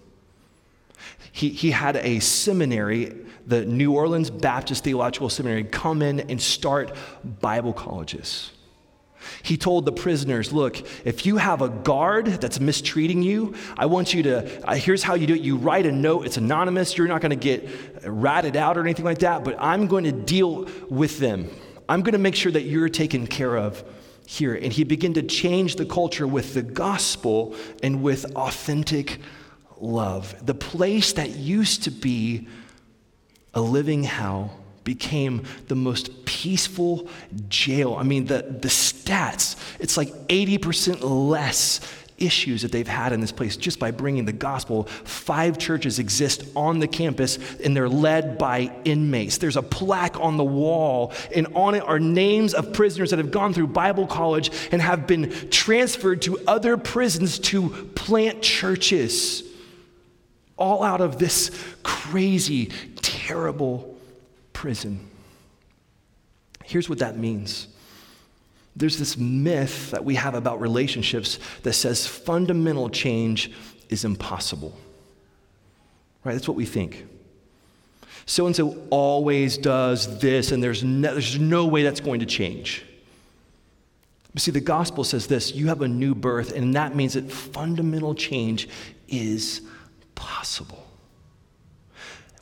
He, 1.32 1.48
he 1.48 1.72
had 1.72 1.96
a 1.96 2.20
seminary, 2.20 3.12
the 3.44 3.64
New 3.64 3.92
Orleans 3.92 4.30
Baptist 4.30 4.84
Theological 4.84 5.28
Seminary, 5.28 5.64
come 5.64 6.00
in 6.00 6.20
and 6.20 6.40
start 6.40 6.94
Bible 7.24 7.72
colleges. 7.72 8.52
He 9.42 9.56
told 9.56 9.84
the 9.84 9.90
prisoners, 9.90 10.52
Look, 10.52 10.80
if 11.04 11.26
you 11.26 11.38
have 11.38 11.60
a 11.60 11.70
guard 11.70 12.26
that's 12.26 12.60
mistreating 12.60 13.20
you, 13.20 13.56
I 13.76 13.86
want 13.86 14.14
you 14.14 14.22
to, 14.22 14.64
uh, 14.64 14.76
here's 14.76 15.02
how 15.02 15.14
you 15.14 15.26
do 15.26 15.34
it. 15.34 15.40
You 15.40 15.56
write 15.56 15.84
a 15.86 15.90
note, 15.90 16.24
it's 16.24 16.36
anonymous, 16.36 16.96
you're 16.96 17.08
not 17.08 17.20
going 17.20 17.30
to 17.30 17.36
get 17.36 17.68
ratted 18.04 18.54
out 18.54 18.78
or 18.78 18.82
anything 18.82 19.04
like 19.04 19.18
that, 19.18 19.42
but 19.42 19.56
I'm 19.58 19.88
going 19.88 20.04
to 20.04 20.12
deal 20.12 20.68
with 20.88 21.18
them. 21.18 21.50
I'm 21.88 22.02
going 22.02 22.12
to 22.12 22.20
make 22.20 22.36
sure 22.36 22.52
that 22.52 22.62
you're 22.62 22.88
taken 22.88 23.26
care 23.26 23.56
of 23.56 23.82
here. 24.38 24.54
And 24.54 24.72
he 24.72 24.84
began 24.84 25.14
to 25.14 25.22
change 25.22 25.76
the 25.76 25.84
culture 25.84 26.26
with 26.26 26.54
the 26.54 26.62
gospel 26.62 27.54
and 27.82 28.02
with 28.02 28.24
authentic 28.36 29.20
love. 29.78 30.34
The 30.44 30.54
place 30.54 31.12
that 31.14 31.30
used 31.30 31.84
to 31.84 31.90
be 31.90 32.48
a 33.54 33.60
living 33.60 34.04
hell 34.04 34.58
became 34.84 35.44
the 35.68 35.74
most 35.74 36.24
peaceful 36.24 37.08
jail. 37.48 37.94
I 37.94 38.02
mean, 38.02 38.24
the, 38.24 38.42
the 38.42 38.68
stats, 38.68 39.56
it's 39.78 39.96
like 39.96 40.08
80% 40.28 40.98
less 41.02 41.80
issues 42.22 42.62
that 42.62 42.72
they've 42.72 42.86
had 42.86 43.12
in 43.12 43.20
this 43.20 43.32
place 43.32 43.56
just 43.56 43.78
by 43.78 43.90
bringing 43.90 44.24
the 44.24 44.32
gospel. 44.32 44.84
Five 44.84 45.58
churches 45.58 45.98
exist 45.98 46.44
on 46.54 46.78
the 46.78 46.88
campus 46.88 47.38
and 47.64 47.76
they're 47.76 47.88
led 47.88 48.38
by 48.38 48.72
inmates. 48.84 49.38
There's 49.38 49.56
a 49.56 49.62
plaque 49.62 50.18
on 50.20 50.36
the 50.36 50.44
wall, 50.44 51.12
and 51.34 51.48
on 51.54 51.74
it 51.74 51.82
are 51.82 51.98
names 51.98 52.54
of 52.54 52.72
prisoners 52.72 53.10
that 53.10 53.18
have 53.18 53.30
gone 53.30 53.52
through 53.52 53.68
Bible 53.68 54.06
college 54.06 54.50
and 54.70 54.80
have 54.80 55.06
been 55.06 55.30
transferred 55.50 56.22
to 56.22 56.38
other 56.46 56.76
prisons 56.76 57.38
to 57.40 57.68
plant 57.94 58.42
churches. 58.42 59.42
All 60.56 60.82
out 60.82 61.00
of 61.00 61.18
this 61.18 61.50
crazy, 61.82 62.70
terrible 62.96 63.98
prison. 64.52 65.08
Here's 66.64 66.88
what 66.88 67.00
that 67.00 67.18
means 67.18 67.68
there's 68.74 68.98
this 68.98 69.16
myth 69.16 69.90
that 69.90 70.04
we 70.04 70.14
have 70.14 70.34
about 70.34 70.60
relationships 70.60 71.38
that 71.62 71.74
says 71.74 72.06
fundamental 72.06 72.88
change 72.88 73.50
is 73.88 74.04
impossible. 74.04 74.76
Right? 76.24 76.32
That's 76.32 76.48
what 76.48 76.56
we 76.56 76.64
think. 76.64 77.06
So 78.24 78.46
and 78.46 78.54
so 78.54 78.86
always 78.90 79.58
does 79.58 80.18
this, 80.20 80.52
and 80.52 80.62
there's 80.62 80.84
no, 80.84 81.12
there's 81.12 81.38
no 81.38 81.66
way 81.66 81.82
that's 81.82 82.00
going 82.00 82.20
to 82.20 82.26
change. 82.26 82.84
But 84.32 84.42
see, 84.42 84.52
the 84.52 84.60
gospel 84.60 85.04
says 85.04 85.26
this 85.26 85.52
you 85.52 85.68
have 85.68 85.82
a 85.82 85.88
new 85.88 86.14
birth, 86.14 86.52
and 86.52 86.74
that 86.74 86.94
means 86.94 87.14
that 87.14 87.30
fundamental 87.30 88.14
change 88.14 88.68
is 89.08 89.62
possible 90.14 90.86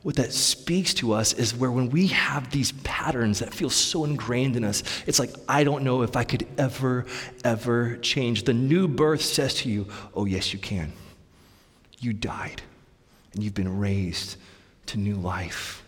what 0.02 0.16
that 0.16 0.32
speaks 0.32 0.94
to 0.94 1.12
us 1.12 1.34
is 1.34 1.54
where 1.54 1.70
when 1.70 1.90
we 1.90 2.06
have 2.08 2.50
these 2.50 2.72
patterns 2.72 3.40
that 3.40 3.52
feel 3.52 3.68
so 3.68 4.04
ingrained 4.04 4.56
in 4.56 4.64
us, 4.64 4.82
it's 5.06 5.18
like, 5.18 5.30
I 5.48 5.62
don't 5.62 5.84
know 5.84 6.02
if 6.02 6.16
I 6.16 6.24
could 6.24 6.46
ever, 6.56 7.04
ever 7.44 7.96
change. 7.98 8.44
The 8.44 8.54
new 8.54 8.88
birth 8.88 9.20
says 9.20 9.54
to 9.56 9.68
you, 9.68 9.88
oh, 10.14 10.24
yes, 10.24 10.52
you 10.54 10.58
can. 10.58 10.92
You 11.98 12.14
died, 12.14 12.62
and 13.34 13.42
you've 13.42 13.54
been 13.54 13.78
raised 13.78 14.36
to 14.86 14.98
new 14.98 15.16
life. 15.16 15.82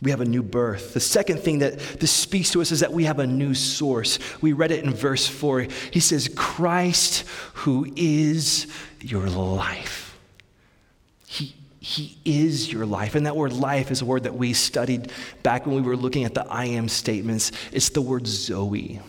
We 0.00 0.10
have 0.10 0.20
a 0.22 0.26
new 0.26 0.42
birth. 0.42 0.94
The 0.94 1.00
second 1.00 1.40
thing 1.40 1.58
that 1.58 1.78
this 1.78 2.10
speaks 2.10 2.50
to 2.52 2.60
us 2.60 2.70
is 2.70 2.80
that 2.80 2.92
we 2.92 3.04
have 3.04 3.18
a 3.18 3.26
new 3.26 3.54
source. 3.54 4.18
We 4.42 4.52
read 4.52 4.70
it 4.70 4.84
in 4.84 4.92
verse 4.94 5.26
4. 5.26 5.66
He 5.90 6.00
says, 6.00 6.28
Christ, 6.34 7.26
who 7.54 7.92
is 7.96 8.66
your 9.00 9.26
life. 9.28 10.05
He 11.86 12.18
is 12.24 12.72
your 12.72 12.84
life. 12.84 13.14
And 13.14 13.26
that 13.26 13.36
word 13.36 13.52
life 13.52 13.92
is 13.92 14.02
a 14.02 14.04
word 14.04 14.24
that 14.24 14.34
we 14.34 14.54
studied 14.54 15.12
back 15.44 15.66
when 15.66 15.76
we 15.76 15.82
were 15.82 15.96
looking 15.96 16.24
at 16.24 16.34
the 16.34 16.44
I 16.50 16.64
am 16.64 16.88
statements. 16.88 17.52
It's 17.70 17.90
the 17.90 18.02
word 18.02 18.26
Zoe. 18.26 19.00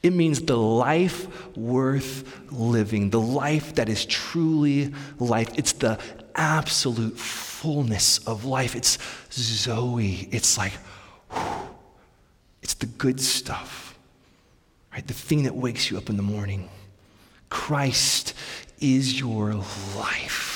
It 0.00 0.12
means 0.12 0.40
the 0.40 0.56
life 0.56 1.26
worth 1.56 2.52
living, 2.52 3.10
the 3.10 3.20
life 3.20 3.74
that 3.74 3.88
is 3.88 4.06
truly 4.06 4.94
life. 5.18 5.50
It's 5.58 5.72
the 5.72 5.98
absolute 6.36 7.18
fullness 7.18 8.18
of 8.18 8.44
life. 8.44 8.76
It's 8.76 8.96
Zoe. 9.32 10.28
It's 10.30 10.56
like, 10.56 10.74
whew, 11.32 11.70
it's 12.62 12.74
the 12.74 12.86
good 12.86 13.20
stuff, 13.20 13.98
right? 14.92 15.04
The 15.04 15.12
thing 15.12 15.42
that 15.42 15.56
wakes 15.56 15.90
you 15.90 15.98
up 15.98 16.08
in 16.08 16.16
the 16.16 16.22
morning. 16.22 16.70
Christ 17.48 18.32
is 18.78 19.18
your 19.18 19.54
life. 19.96 20.49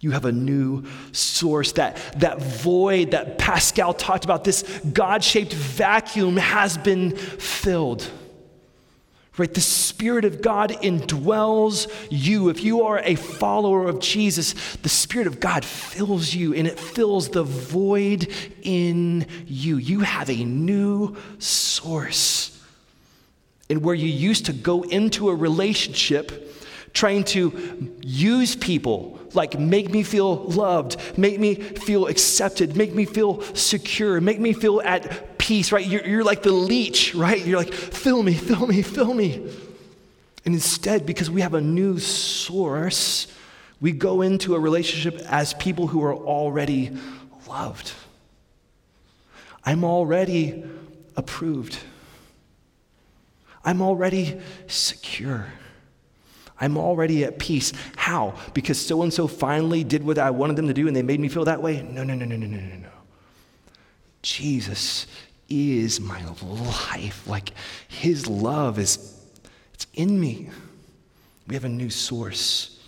You 0.00 0.12
have 0.12 0.24
a 0.24 0.32
new 0.32 0.84
source. 1.12 1.72
That, 1.72 1.96
that 2.20 2.40
void 2.40 3.10
that 3.10 3.36
Pascal 3.38 3.92
talked 3.92 4.24
about, 4.24 4.44
this 4.44 4.62
God 4.92 5.22
shaped 5.22 5.52
vacuum 5.52 6.38
has 6.38 6.78
been 6.78 7.14
filled. 7.16 8.10
Right? 9.36 9.52
The 9.52 9.60
Spirit 9.60 10.24
of 10.24 10.42
God 10.42 10.70
indwells 10.70 11.90
you. 12.10 12.48
If 12.48 12.64
you 12.64 12.82
are 12.82 12.98
a 12.98 13.14
follower 13.14 13.88
of 13.88 14.00
Jesus, 14.00 14.76
the 14.76 14.88
Spirit 14.88 15.26
of 15.26 15.38
God 15.38 15.64
fills 15.64 16.34
you 16.34 16.54
and 16.54 16.66
it 16.66 16.78
fills 16.78 17.28
the 17.28 17.44
void 17.44 18.28
in 18.62 19.26
you. 19.46 19.76
You 19.76 20.00
have 20.00 20.30
a 20.30 20.44
new 20.44 21.16
source. 21.38 22.58
And 23.68 23.82
where 23.82 23.94
you 23.94 24.08
used 24.08 24.46
to 24.46 24.52
go 24.52 24.82
into 24.82 25.28
a 25.28 25.34
relationship 25.34 26.56
trying 26.92 27.22
to 27.24 27.94
use 28.02 28.56
people 28.56 29.19
like 29.34 29.58
make 29.58 29.90
me 29.90 30.02
feel 30.02 30.36
loved, 30.44 30.96
make 31.18 31.38
me 31.38 31.54
feel 31.54 32.06
accepted, 32.06 32.76
make 32.76 32.94
me 32.94 33.04
feel 33.04 33.42
secure, 33.54 34.20
make 34.20 34.40
me 34.40 34.52
feel 34.52 34.80
at 34.82 35.38
peace, 35.38 35.72
right? 35.72 35.86
You're, 35.86 36.06
you're 36.06 36.24
like 36.24 36.42
the 36.42 36.52
leech, 36.52 37.14
right? 37.14 37.44
You're 37.44 37.58
like, 37.58 37.72
fill 37.72 38.22
me, 38.22 38.34
fill 38.34 38.66
me, 38.66 38.82
fill 38.82 39.14
me. 39.14 39.50
And 40.44 40.54
instead, 40.54 41.06
because 41.06 41.30
we 41.30 41.42
have 41.42 41.54
a 41.54 41.60
new 41.60 41.98
source, 41.98 43.26
we 43.80 43.92
go 43.92 44.22
into 44.22 44.54
a 44.54 44.60
relationship 44.60 45.20
as 45.28 45.54
people 45.54 45.86
who 45.86 46.02
are 46.02 46.14
already 46.14 46.96
loved. 47.48 47.92
I'm 49.64 49.84
already 49.84 50.64
approved. 51.16 51.78
I'm 53.64 53.82
already 53.82 54.40
secure. 54.66 55.52
I'm 56.60 56.76
already 56.76 57.24
at 57.24 57.38
peace. 57.38 57.72
How? 57.96 58.34
Because 58.52 58.78
so 58.78 59.02
and 59.02 59.12
so 59.12 59.26
finally 59.26 59.82
did 59.82 60.04
what 60.04 60.18
I 60.18 60.30
wanted 60.30 60.56
them 60.56 60.68
to 60.68 60.74
do 60.74 60.86
and 60.86 60.94
they 60.94 61.02
made 61.02 61.18
me 61.18 61.28
feel 61.28 61.46
that 61.46 61.62
way? 61.62 61.82
No, 61.82 62.04
no, 62.04 62.14
no, 62.14 62.26
no, 62.26 62.36
no, 62.36 62.46
no, 62.46 62.60
no, 62.60 62.76
no. 62.76 62.88
Jesus 64.22 65.06
is 65.48 66.00
my 66.00 66.22
life. 66.42 67.26
Like 67.26 67.52
his 67.88 68.26
love 68.26 68.78
is 68.78 69.16
it's 69.72 69.86
in 69.94 70.20
me. 70.20 70.50
We 71.46 71.54
have 71.54 71.64
a 71.64 71.70
new 71.70 71.90
source. 71.90 72.78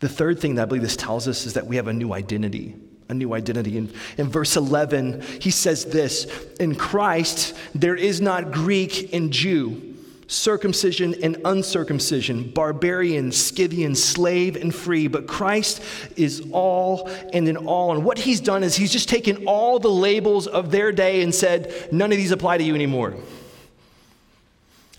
The 0.00 0.08
third 0.08 0.40
thing 0.40 0.56
that 0.56 0.62
I 0.62 0.64
believe 0.64 0.82
this 0.82 0.96
tells 0.96 1.28
us 1.28 1.46
is 1.46 1.54
that 1.54 1.66
we 1.66 1.76
have 1.76 1.86
a 1.86 1.92
new 1.92 2.12
identity. 2.12 2.74
A 3.08 3.14
new 3.14 3.34
identity. 3.34 3.76
In, 3.76 3.92
in 4.16 4.30
verse 4.30 4.56
11, 4.56 5.20
he 5.40 5.50
says 5.50 5.84
this 5.84 6.24
In 6.58 6.74
Christ, 6.74 7.54
there 7.74 7.94
is 7.94 8.20
not 8.20 8.50
Greek 8.50 9.12
and 9.12 9.30
Jew 9.30 9.91
circumcision 10.32 11.14
and 11.22 11.36
uncircumcision, 11.44 12.50
barbarian, 12.50 13.30
Scythian, 13.30 13.94
slave 13.94 14.56
and 14.56 14.74
free, 14.74 15.06
but 15.06 15.26
Christ 15.26 15.82
is 16.16 16.42
all 16.52 17.08
and 17.32 17.46
in 17.46 17.58
all. 17.58 17.92
And 17.92 18.02
what 18.04 18.18
he's 18.18 18.40
done 18.40 18.64
is 18.64 18.74
he's 18.74 18.90
just 18.90 19.08
taken 19.08 19.46
all 19.46 19.78
the 19.78 19.90
labels 19.90 20.46
of 20.46 20.70
their 20.70 20.90
day 20.90 21.22
and 21.22 21.34
said, 21.34 21.88
none 21.92 22.12
of 22.12 22.18
these 22.18 22.30
apply 22.30 22.58
to 22.58 22.64
you 22.64 22.74
anymore. 22.74 23.14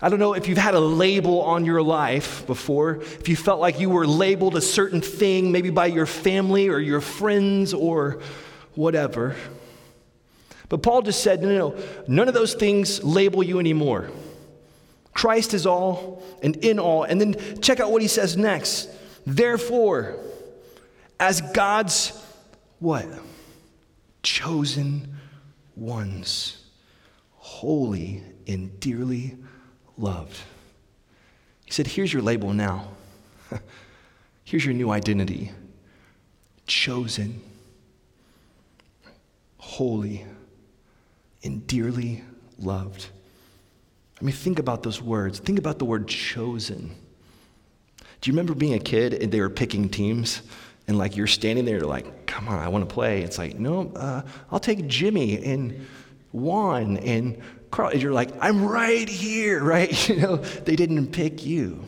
I 0.00 0.08
don't 0.08 0.18
know 0.18 0.34
if 0.34 0.48
you've 0.48 0.58
had 0.58 0.74
a 0.74 0.80
label 0.80 1.42
on 1.42 1.64
your 1.64 1.82
life 1.82 2.46
before, 2.46 2.96
if 3.02 3.28
you 3.28 3.36
felt 3.36 3.58
like 3.58 3.80
you 3.80 3.90
were 3.90 4.06
labeled 4.06 4.54
a 4.54 4.60
certain 4.60 5.00
thing, 5.00 5.50
maybe 5.50 5.70
by 5.70 5.86
your 5.86 6.06
family 6.06 6.68
or 6.68 6.78
your 6.78 7.00
friends 7.00 7.74
or 7.74 8.20
whatever. 8.74 9.34
But 10.68 10.82
Paul 10.82 11.02
just 11.02 11.22
said, 11.22 11.42
no, 11.42 11.48
no, 11.48 11.70
no, 11.70 11.82
none 12.06 12.28
of 12.28 12.34
those 12.34 12.54
things 12.54 13.02
label 13.02 13.42
you 13.42 13.58
anymore. 13.58 14.10
Christ 15.14 15.54
is 15.54 15.64
all 15.64 16.22
and 16.42 16.56
in 16.56 16.78
all. 16.78 17.04
And 17.04 17.20
then 17.20 17.60
check 17.62 17.80
out 17.80 17.90
what 17.90 18.02
he 18.02 18.08
says 18.08 18.36
next. 18.36 18.90
Therefore, 19.26 20.16
as 21.18 21.40
God's 21.40 22.12
what? 22.80 23.06
Chosen 24.22 25.16
ones, 25.76 26.62
holy 27.32 28.22
and 28.46 28.78
dearly 28.80 29.36
loved. 29.96 30.36
He 31.64 31.72
said, 31.72 31.86
Here's 31.86 32.12
your 32.12 32.22
label 32.22 32.52
now. 32.52 32.88
Here's 34.44 34.64
your 34.64 34.74
new 34.74 34.90
identity 34.90 35.52
chosen, 36.66 37.42
holy, 39.58 40.24
and 41.42 41.66
dearly 41.66 42.22
loved. 42.58 43.08
I 44.24 44.26
mean, 44.26 44.34
think 44.34 44.58
about 44.58 44.82
those 44.82 45.02
words. 45.02 45.38
Think 45.38 45.58
about 45.58 45.78
the 45.78 45.84
word 45.84 46.08
chosen. 46.08 46.96
Do 48.22 48.30
you 48.30 48.32
remember 48.32 48.54
being 48.54 48.72
a 48.72 48.78
kid 48.78 49.12
and 49.12 49.30
they 49.30 49.38
were 49.38 49.50
picking 49.50 49.90
teams? 49.90 50.40
And 50.88 50.96
like 50.96 51.14
you're 51.14 51.26
standing 51.26 51.66
there, 51.66 51.82
like, 51.82 52.24
come 52.24 52.48
on, 52.48 52.58
I 52.58 52.68
want 52.68 52.88
to 52.88 52.94
play. 52.94 53.20
It's 53.20 53.36
like, 53.36 53.58
no, 53.58 53.92
uh, 53.94 54.22
I'll 54.50 54.60
take 54.60 54.86
Jimmy 54.86 55.44
and 55.44 55.86
Juan 56.32 56.96
and 56.96 57.38
Carl. 57.70 57.90
And 57.90 58.00
you're 58.00 58.14
like, 58.14 58.30
I'm 58.40 58.64
right 58.64 59.06
here, 59.06 59.62
right? 59.62 60.08
You 60.08 60.16
know, 60.16 60.36
they 60.36 60.74
didn't 60.74 61.08
pick 61.08 61.44
you. 61.44 61.84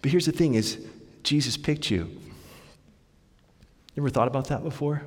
But 0.00 0.12
here's 0.12 0.26
the 0.26 0.32
thing 0.32 0.54
is, 0.54 0.78
Jesus 1.24 1.56
picked 1.56 1.90
you. 1.90 2.20
Ever 3.98 4.10
thought 4.10 4.28
about 4.28 4.46
that 4.46 4.62
before? 4.62 5.02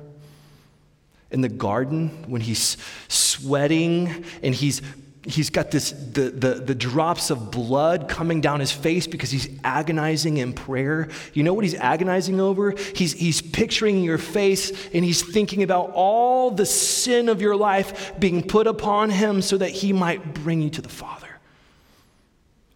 In 1.30 1.40
the 1.40 1.48
garden, 1.48 2.24
when 2.26 2.42
he's 2.42 2.76
sweating 3.08 4.26
and 4.42 4.54
he's 4.54 4.82
he's 5.26 5.50
got 5.50 5.70
this 5.70 5.90
the, 5.90 6.30
the, 6.30 6.54
the 6.54 6.74
drops 6.74 7.30
of 7.30 7.50
blood 7.50 8.08
coming 8.08 8.40
down 8.40 8.60
his 8.60 8.72
face 8.72 9.06
because 9.06 9.30
he's 9.30 9.48
agonizing 9.64 10.38
in 10.38 10.52
prayer. 10.52 11.08
You 11.34 11.42
know 11.42 11.52
what 11.52 11.64
he's 11.64 11.74
agonizing 11.74 12.40
over? 12.40 12.74
He's, 12.94 13.12
he's 13.12 13.42
picturing 13.42 14.02
your 14.02 14.18
face 14.18 14.88
and 14.94 15.04
he's 15.04 15.22
thinking 15.22 15.62
about 15.62 15.90
all 15.94 16.50
the 16.50 16.66
sin 16.66 17.28
of 17.28 17.40
your 17.42 17.56
life 17.56 18.18
being 18.18 18.42
put 18.42 18.66
upon 18.66 19.10
him 19.10 19.42
so 19.42 19.58
that 19.58 19.70
he 19.70 19.92
might 19.92 20.34
bring 20.34 20.62
you 20.62 20.70
to 20.70 20.82
the 20.82 20.88
father. 20.88 21.26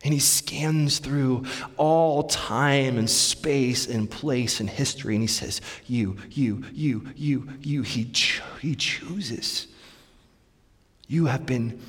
And 0.02 0.14
he 0.14 0.20
scans 0.20 0.98
through 0.98 1.44
all 1.76 2.24
time 2.24 2.98
and 2.98 3.08
space 3.08 3.86
and 3.86 4.10
place 4.10 4.60
and 4.60 4.68
history 4.68 5.14
and 5.14 5.22
he 5.22 5.28
says 5.28 5.60
you 5.86 6.16
you 6.30 6.64
you 6.72 7.06
you 7.14 7.48
you 7.60 7.82
he, 7.82 8.06
cho- 8.06 8.42
he 8.60 8.74
chooses. 8.74 9.68
You 11.06 11.26
have 11.26 11.44
been 11.44 11.80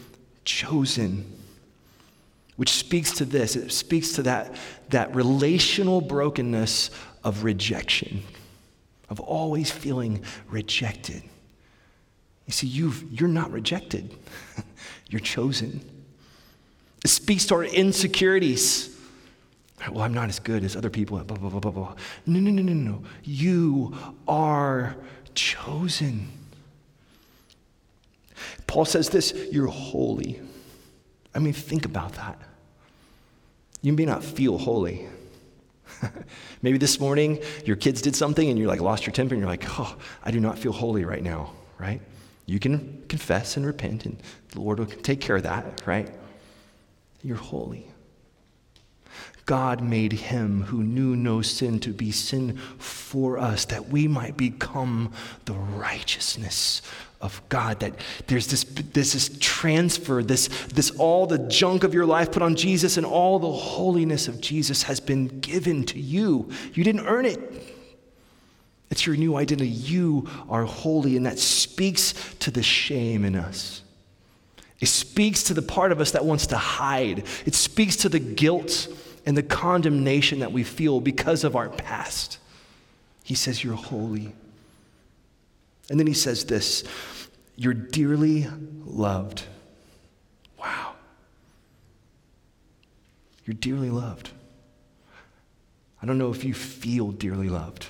chosen, 0.46 1.26
which 2.56 2.72
speaks 2.72 3.12
to 3.14 3.26
this. 3.26 3.56
It 3.56 3.72
speaks 3.72 4.14
to 4.14 4.24
that, 4.24 4.56
that 4.90 5.14
relational 5.16 6.02
brokenness 6.02 6.92
of 7.24 7.44
rejection, 7.44 8.24
of 9.10 9.20
always 9.20 9.72
feeling 9.72 10.24
rejected. 10.50 11.24
You 12.48 12.54
see, 12.54 12.68
you've, 12.68 13.04
you're 13.12 13.30
not 13.30 13.52
rejected, 13.52 14.16
you're 15.10 15.20
chosen. 15.20 15.82
It 17.04 17.10
speaks 17.10 17.46
to 17.48 17.56
our 17.56 17.64
insecurities. 17.64 18.96
Well, 19.92 20.04
I'm 20.04 20.14
not 20.14 20.30
as 20.30 20.40
good 20.40 20.64
as 20.64 20.76
other 20.76 20.92
people. 20.92 21.18
Blah, 21.24 21.38
blah, 21.38 21.50
blah, 21.50 21.60
blah, 21.60 21.72
blah. 21.72 21.96
No, 22.28 22.40
no, 22.40 22.52
no, 22.52 22.62
no, 22.62 22.74
no. 22.74 23.04
You 23.24 23.96
are 24.28 24.96
chosen. 25.34 26.28
Paul 28.72 28.86
says 28.86 29.10
this 29.10 29.34
you're 29.52 29.68
holy. 29.68 30.40
I 31.36 31.40
mean, 31.40 31.52
think 31.52 31.84
about 31.84 32.14
that. 32.14 32.40
You 33.82 33.92
may 33.92 34.06
not 34.06 34.24
feel 34.24 34.58
holy. 34.58 35.10
Maybe 36.62 36.78
this 36.78 36.98
morning 36.98 37.42
your 37.66 37.76
kids 37.76 38.02
did 38.02 38.16
something 38.16 38.50
and 38.50 38.58
you're 38.58 38.70
like 38.70 38.80
lost 38.80 39.06
your 39.06 39.12
temper 39.12 39.36
and 39.36 39.42
you're 39.42 39.50
like, 39.50 39.66
oh, 39.78 39.94
I 40.24 40.32
do 40.32 40.40
not 40.40 40.58
feel 40.58 40.72
holy 40.72 41.04
right 41.04 41.22
now, 41.22 41.52
right? 41.80 42.00
You 42.46 42.60
can 42.60 43.04
confess 43.10 43.58
and 43.58 43.66
repent 43.66 44.06
and 44.06 44.18
the 44.52 44.62
Lord 44.62 44.80
will 44.80 44.86
take 44.86 45.20
care 45.20 45.36
of 45.36 45.44
that, 45.44 45.86
right? 45.86 46.10
You're 47.24 47.36
holy. 47.36 47.88
God 49.46 49.82
made 49.82 50.14
him 50.14 50.62
who 50.62 50.82
knew 50.82 51.18
no 51.18 51.42
sin 51.42 51.82
to 51.82 51.90
be 51.90 52.12
sin 52.12 52.58
for 52.78 53.38
us, 53.38 53.66
that 53.66 53.90
we 53.90 54.08
might 54.08 54.38
become 54.38 55.12
the 55.44 55.56
righteousness 55.56 56.82
of 57.22 57.42
God. 57.50 57.80
That 57.80 57.94
there's 58.28 58.48
this, 58.48 58.64
this, 58.64 59.38
transfer, 59.40 60.24
this, 60.24 60.48
this 60.74 60.92
all 60.92 61.28
the 61.28 61.40
junk 61.40 61.84
of 61.84 61.94
your 61.94 62.06
life 62.06 62.32
put 62.32 62.42
on 62.42 62.56
Jesus, 62.56 62.98
and 62.98 63.06
all 63.06 63.40
the 63.40 63.52
holiness 63.52 64.28
of 64.28 64.42
Jesus 64.42 64.84
has 64.84 65.00
been 65.00 65.40
given 65.40 65.84
to 65.86 66.00
you. 66.00 66.50
You 66.74 66.84
didn't 66.84 67.08
earn 67.08 67.26
it. 67.26 67.40
It's 68.90 69.06
your 69.06 69.16
new 69.16 69.38
identity. 69.38 69.70
You 69.70 70.28
are 70.50 70.66
holy, 70.66 71.16
and 71.16 71.26
that 71.26 71.40
speaks 71.40 72.14
to 72.40 72.52
the 72.52 72.64
shame 72.64 73.24
in 73.24 73.36
us. 73.36 73.82
It 74.82 74.88
speaks 74.88 75.44
to 75.44 75.54
the 75.54 75.62
part 75.62 75.92
of 75.92 76.02
us 76.02 76.12
that 76.12 76.26
wants 76.26 76.48
to 76.48 76.58
hide. 76.58 77.24
It 77.46 77.56
speaks 77.56 77.96
to 77.98 78.10
the 78.10 78.20
guilt 78.20 78.88
and 79.26 79.38
the 79.38 79.44
condemnation 79.44 80.40
that 80.40 80.52
we 80.52 80.64
feel 80.64 81.00
because 81.00 81.44
of 81.44 81.56
our 81.56 81.70
past. 81.70 82.40
He 83.24 83.36
says, 83.36 83.64
You're 83.64 83.76
holy. 83.76 84.34
And 85.92 86.00
then 86.00 86.08
he 86.08 86.14
says 86.14 86.46
this 86.46 86.86
You're 87.58 87.74
dearly 87.74 88.48
loved. 88.86 89.44
Wow. 90.58 90.94
You're 93.46 93.56
dearly 93.56 93.90
loved. 93.90 94.30
I 96.02 96.06
don't 96.06 96.18
know 96.18 96.32
if 96.32 96.46
you 96.46 96.54
feel 96.54 97.12
dearly 97.12 97.50
loved, 97.50 97.88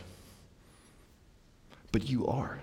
but 1.91 2.09
you 2.09 2.25
are. 2.25 2.59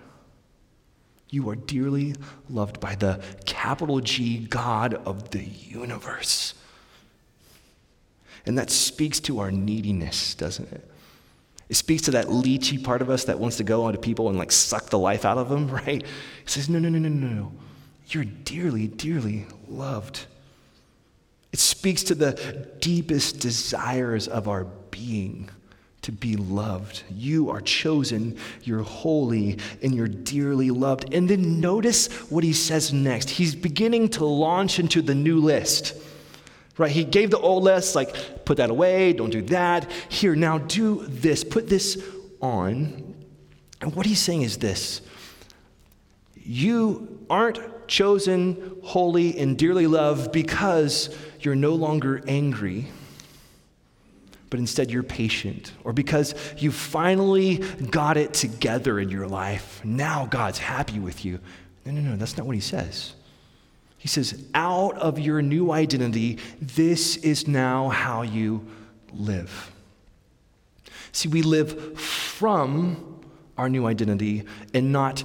You 1.30 1.48
are 1.50 1.56
dearly 1.56 2.16
loved 2.50 2.80
by 2.80 2.96
the 2.96 3.22
capital 3.46 4.00
G 4.00 4.38
God 4.40 4.94
of 4.94 5.30
the 5.30 5.44
universe. 5.44 6.54
And 8.44 8.58
that 8.58 8.70
speaks 8.70 9.20
to 9.20 9.38
our 9.38 9.52
neediness, 9.52 10.34
doesn't 10.34 10.72
it? 10.72 10.90
It 11.68 11.76
speaks 11.76 12.02
to 12.02 12.12
that 12.12 12.26
leechy 12.26 12.82
part 12.82 13.02
of 13.02 13.10
us 13.10 13.24
that 13.24 13.38
wants 13.38 13.58
to 13.58 13.64
go 13.64 13.84
onto 13.84 13.98
people 13.98 14.28
and 14.28 14.38
like 14.38 14.52
suck 14.52 14.86
the 14.86 14.98
life 14.98 15.24
out 15.24 15.38
of 15.38 15.48
them, 15.48 15.68
right? 15.86 16.02
It 16.02 16.06
says, 16.46 16.68
no, 16.68 16.78
no, 16.78 16.88
no, 16.88 16.98
no, 16.98 17.08
no, 17.08 17.26
no. 17.26 17.52
You're 18.08 18.24
dearly, 18.24 18.86
dearly 18.86 19.46
loved. 19.68 20.26
It 21.52 21.58
speaks 21.58 22.02
to 22.04 22.14
the 22.14 22.68
deepest 22.80 23.40
desires 23.40 24.28
of 24.28 24.48
our 24.48 24.64
being 24.90 25.50
to 26.02 26.12
be 26.12 26.36
loved. 26.36 27.02
You 27.10 27.50
are 27.50 27.60
chosen, 27.60 28.38
you're 28.62 28.82
holy, 28.82 29.58
and 29.82 29.94
you're 29.94 30.08
dearly 30.08 30.70
loved. 30.70 31.12
And 31.12 31.28
then 31.28 31.60
notice 31.60 32.06
what 32.30 32.44
he 32.44 32.52
says 32.52 32.92
next. 32.92 33.28
He's 33.28 33.54
beginning 33.54 34.08
to 34.10 34.24
launch 34.24 34.78
into 34.78 35.02
the 35.02 35.14
new 35.14 35.38
list. 35.40 35.94
Right? 36.78 36.90
He 36.90 37.04
gave 37.04 37.30
the 37.30 37.38
old 37.38 37.64
list, 37.64 37.94
like, 37.94 38.44
put 38.44 38.56
that 38.56 38.70
away, 38.70 39.12
don't 39.12 39.30
do 39.30 39.42
that. 39.42 39.90
Here, 40.08 40.34
now 40.34 40.58
do 40.58 41.04
this, 41.06 41.44
put 41.44 41.68
this 41.68 42.02
on. 42.40 43.14
And 43.80 43.94
what 43.94 44.06
he's 44.06 44.20
saying 44.20 44.42
is 44.42 44.58
this 44.58 45.02
you 46.34 47.26
aren't 47.28 47.88
chosen, 47.88 48.76
holy, 48.82 49.38
and 49.38 49.58
dearly 49.58 49.86
loved 49.86 50.32
because 50.32 51.14
you're 51.40 51.56
no 51.56 51.74
longer 51.74 52.22
angry 52.26 52.86
but 54.50 54.58
instead 54.58 54.90
you're 54.90 55.02
patient, 55.02 55.72
or 55.84 55.92
because 55.92 56.34
you 56.56 56.72
finally 56.72 57.56
got 57.90 58.16
it 58.16 58.32
together 58.32 58.98
in 58.98 59.10
your 59.10 59.26
life, 59.26 59.84
now 59.84 60.26
God's 60.26 60.58
happy 60.58 60.98
with 60.98 61.24
you. 61.24 61.38
No, 61.84 61.92
no, 61.92 62.00
no, 62.00 62.16
that's 62.16 62.36
not 62.36 62.46
what 62.46 62.54
he 62.54 62.60
says. 62.60 63.14
He 63.98 64.08
says, 64.08 64.44
out 64.54 64.96
of 64.96 65.18
your 65.18 65.42
new 65.42 65.72
identity, 65.72 66.38
this 66.60 67.16
is 67.16 67.48
now 67.48 67.88
how 67.88 68.22
you 68.22 68.66
live. 69.12 69.72
See, 71.12 71.28
we 71.28 71.42
live 71.42 71.98
from 71.98 73.20
our 73.56 73.68
new 73.68 73.86
identity 73.86 74.44
and 74.72 74.92
not 74.92 75.24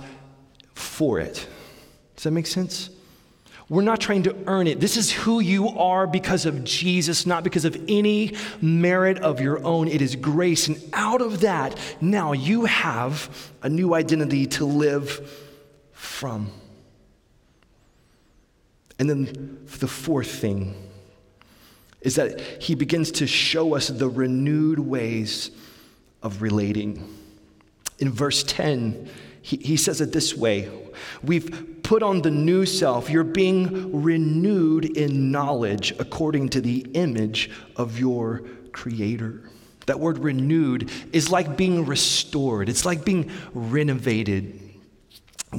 for 0.73 1.19
it. 1.19 1.47
Does 2.15 2.23
that 2.23 2.31
make 2.31 2.47
sense? 2.47 2.89
We're 3.69 3.83
not 3.83 4.01
trying 4.01 4.23
to 4.23 4.35
earn 4.47 4.67
it. 4.67 4.79
This 4.79 4.97
is 4.97 5.11
who 5.11 5.39
you 5.39 5.69
are 5.69 6.05
because 6.05 6.45
of 6.45 6.63
Jesus, 6.63 7.25
not 7.25 7.43
because 7.43 7.65
of 7.65 7.79
any 7.87 8.35
merit 8.61 9.19
of 9.19 9.39
your 9.39 9.63
own. 9.63 9.87
It 9.87 10.01
is 10.01 10.15
grace. 10.15 10.67
And 10.67 10.81
out 10.93 11.21
of 11.21 11.41
that, 11.41 11.77
now 12.01 12.33
you 12.33 12.65
have 12.65 13.51
a 13.61 13.69
new 13.69 13.93
identity 13.93 14.47
to 14.47 14.65
live 14.65 15.31
from. 15.91 16.51
And 18.99 19.09
then 19.09 19.65
the 19.79 19.87
fourth 19.87 20.29
thing 20.29 20.75
is 22.01 22.15
that 22.15 22.39
he 22.61 22.75
begins 22.75 23.11
to 23.11 23.27
show 23.27 23.75
us 23.75 23.87
the 23.87 24.09
renewed 24.09 24.79
ways 24.79 25.51
of 26.21 26.41
relating. 26.41 27.07
In 27.99 28.11
verse 28.11 28.43
10, 28.43 29.09
he, 29.41 29.57
he 29.57 29.77
says 29.77 30.01
it 30.01 30.11
this 30.11 30.35
way 30.35 30.69
We've 31.23 31.81
put 31.83 32.03
on 32.03 32.21
the 32.21 32.31
new 32.31 32.65
self. 32.65 33.09
You're 33.09 33.23
being 33.23 34.01
renewed 34.01 34.97
in 34.97 35.31
knowledge 35.31 35.93
according 35.99 36.49
to 36.49 36.61
the 36.61 36.79
image 36.93 37.49
of 37.75 37.99
your 37.99 38.43
Creator. 38.71 39.49
That 39.85 39.99
word 39.99 40.17
renewed 40.19 40.89
is 41.11 41.29
like 41.29 41.57
being 41.57 41.85
restored, 41.85 42.69
it's 42.69 42.85
like 42.85 43.05
being 43.05 43.31
renovated. 43.53 44.59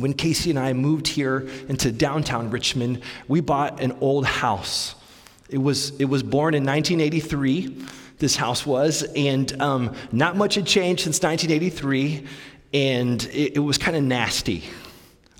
When 0.00 0.12
Casey 0.12 0.50
and 0.50 0.59
I 0.59 0.72
moved 0.72 1.07
here 1.07 1.48
into 1.68 1.92
downtown 1.92 2.50
Richmond, 2.50 3.02
we 3.28 3.40
bought 3.40 3.80
an 3.80 3.92
old 4.00 4.26
house. 4.26 4.94
It 5.48 5.59
was, 5.59 5.98
it 6.00 6.07
was 6.07 6.22
born 6.22 6.54
in 6.54 6.64
1983, 6.64 7.85
this 8.18 8.37
house 8.37 8.64
was, 8.64 9.02
and 9.14 9.61
um, 9.61 9.94
not 10.12 10.37
much 10.37 10.54
had 10.54 10.66
changed 10.66 11.02
since 11.02 11.22
1983, 11.22 12.26
and 12.72 13.24
it, 13.26 13.57
it 13.57 13.61
was 13.61 13.78
kind 13.78 13.96
of 13.96 14.02
nasty. 14.02 14.64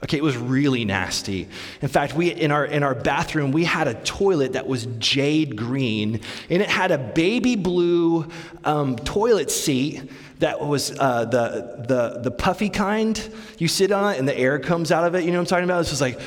Okay, 0.04 0.18
it 0.18 0.22
was 0.22 0.36
really 0.36 0.84
nasty. 0.84 1.48
In 1.80 1.88
fact, 1.88 2.14
we 2.14 2.30
in 2.30 2.52
our 2.52 2.66
in 2.66 2.82
our 2.82 2.94
bathroom 2.94 3.52
we 3.52 3.64
had 3.64 3.88
a 3.88 3.94
toilet 3.94 4.52
that 4.52 4.66
was 4.66 4.84
jade 4.98 5.56
green, 5.56 6.20
and 6.50 6.60
it 6.60 6.68
had 6.68 6.90
a 6.90 6.98
baby 6.98 7.56
blue 7.56 8.28
um, 8.64 8.96
toilet 8.96 9.50
seat 9.50 10.02
that 10.40 10.60
was 10.60 10.94
uh, 10.98 11.24
the 11.24 11.86
the 11.88 12.20
the 12.20 12.30
puffy 12.30 12.68
kind. 12.68 13.18
You 13.58 13.66
sit 13.66 13.92
on 13.92 14.12
it 14.12 14.18
and 14.18 14.28
the 14.28 14.36
air 14.36 14.58
comes 14.58 14.92
out 14.92 15.04
of 15.04 15.14
it. 15.14 15.24
You 15.24 15.30
know 15.30 15.38
what 15.38 15.42
I'm 15.42 15.46
talking 15.46 15.64
about? 15.64 15.78
This 15.78 15.90
was 15.90 16.02
like 16.02 16.20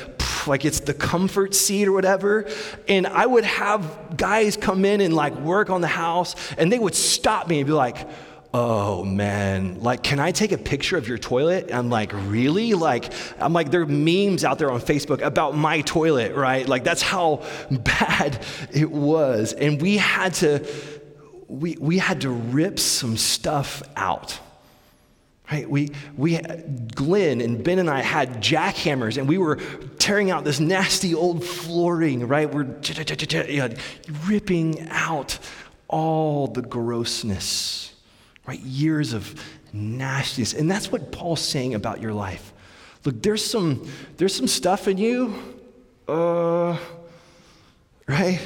like 0.48 0.64
it's 0.64 0.80
the 0.80 0.94
comfort 0.94 1.54
seat 1.54 1.86
or 1.86 1.92
whatever. 1.92 2.48
And 2.88 3.06
I 3.06 3.26
would 3.26 3.44
have 3.44 4.16
guys 4.16 4.56
come 4.56 4.84
in 4.84 5.00
and 5.00 5.14
like 5.14 5.36
work 5.36 5.70
on 5.70 5.82
the 5.82 5.86
house, 5.86 6.34
and 6.56 6.72
they 6.72 6.80
would 6.80 6.96
stop 6.96 7.46
me 7.46 7.60
and 7.60 7.66
be 7.66 7.72
like 7.72 8.08
oh 8.54 9.04
man, 9.04 9.80
like, 9.80 10.02
can 10.02 10.18
I 10.18 10.32
take 10.32 10.52
a 10.52 10.58
picture 10.58 10.96
of 10.96 11.06
your 11.06 11.18
toilet? 11.18 11.70
I'm 11.72 11.90
like, 11.90 12.12
really? 12.12 12.74
Like, 12.74 13.12
I'm 13.38 13.52
like, 13.52 13.70
there 13.70 13.82
are 13.82 13.86
memes 13.86 14.44
out 14.44 14.58
there 14.58 14.70
on 14.70 14.80
Facebook 14.80 15.20
about 15.20 15.54
my 15.54 15.82
toilet, 15.82 16.34
right? 16.34 16.66
Like, 16.66 16.84
that's 16.84 17.02
how 17.02 17.42
bad 17.70 18.44
it 18.72 18.90
was. 18.90 19.52
And 19.52 19.80
we 19.80 19.98
had 19.98 20.34
to, 20.34 20.66
we, 21.46 21.76
we 21.78 21.98
had 21.98 22.22
to 22.22 22.30
rip 22.30 22.78
some 22.78 23.16
stuff 23.16 23.82
out. 23.96 24.38
Right? 25.50 25.68
We, 25.68 25.90
we, 26.16 26.36
Glenn 26.94 27.40
and 27.40 27.64
Ben 27.64 27.78
and 27.78 27.88
I 27.88 28.02
had 28.02 28.42
jackhammers 28.42 29.16
and 29.16 29.26
we 29.26 29.38
were 29.38 29.56
tearing 29.98 30.30
out 30.30 30.44
this 30.44 30.60
nasty 30.60 31.14
old 31.14 31.42
flooring, 31.42 32.28
right? 32.28 32.52
We're 32.52 32.76
ripping 34.26 34.88
out 34.90 35.38
all 35.88 36.48
the 36.48 36.60
grossness 36.60 37.94
right? 38.48 38.60
Years 38.60 39.12
of 39.12 39.34
nastiness. 39.74 40.54
And 40.54 40.70
that's 40.70 40.90
what 40.90 41.12
Paul's 41.12 41.42
saying 41.42 41.74
about 41.74 42.00
your 42.00 42.14
life. 42.14 42.54
Look, 43.04 43.22
there's 43.22 43.44
some, 43.44 43.86
there's 44.16 44.34
some 44.34 44.46
stuff 44.46 44.88
in 44.88 44.96
you, 44.96 45.34
uh, 46.08 46.78
right? 48.06 48.40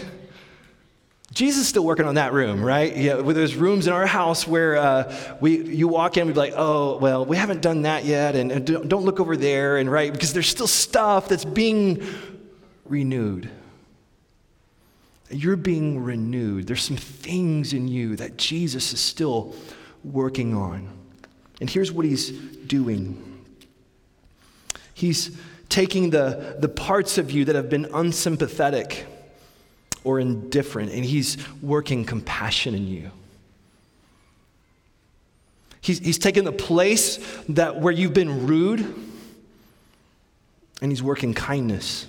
Jesus 1.33 1.63
is 1.63 1.69
still 1.69 1.85
working 1.85 2.05
on 2.05 2.17
that 2.17 2.33
room, 2.33 2.65
right? 2.65 2.97
Yeah, 2.97 3.21
well, 3.21 3.33
there's 3.33 3.55
rooms 3.55 3.87
in 3.87 3.93
our 3.93 4.05
house 4.05 4.45
where 4.45 4.77
uh, 4.77 5.37
we, 5.41 5.63
you 5.63 5.87
walk 5.87 6.17
in, 6.17 6.27
we'd 6.27 6.33
be 6.33 6.39
like, 6.41 6.55
oh, 6.57 6.99
well, 6.99 7.25
we 7.25 7.37
haven't 7.37 7.63
done 7.63 7.83
that 7.83 8.05
yet, 8.05 8.35
and, 8.35 8.51
and 8.51 8.67
don't, 8.67 8.89
don't 8.89 9.05
look 9.05 9.21
over 9.21 9.37
there, 9.37 9.77
and 9.77 9.89
right, 9.89 10.13
because 10.13 10.33
there's 10.33 10.49
still 10.49 10.67
stuff 10.67 11.29
that's 11.29 11.45
being 11.45 12.05
renewed. 12.87 13.49
You're 15.31 15.57
being 15.57 16.03
renewed. 16.03 16.67
There's 16.67 16.83
some 16.83 16.97
things 16.97 17.73
in 17.73 17.87
you 17.87 18.17
that 18.17 18.37
Jesus 18.37 18.93
is 18.93 19.01
still 19.01 19.55
working 20.05 20.55
on. 20.55 20.89
And 21.61 21.71
here's 21.71 21.93
what 21.93 22.05
he's 22.05 22.31
doing 22.31 23.29
he's 24.95 25.37
taking 25.69 26.11
the, 26.11 26.57
the 26.61 26.69
parts 26.69 27.19
of 27.19 27.31
you 27.31 27.45
that 27.47 27.57
have 27.57 27.69
been 27.69 27.87
unsympathetic 27.93 29.07
or 30.05 30.21
indifferent, 30.21 30.93
and 30.93 31.05
he's 31.05 31.39
working 31.61 32.05
compassion 32.05 32.75
in 32.75 32.87
you. 32.87 33.11
He's, 35.81 35.99
he's 35.99 36.19
taken 36.19 36.45
the 36.45 36.53
place 36.53 37.19
that 37.49 37.81
where 37.81 37.93
you've 37.93 38.15
been 38.15 38.47
rude, 38.47 38.81
and 40.81 40.93
he's 40.93 41.03
working 41.03 41.35
kindness. 41.35 42.07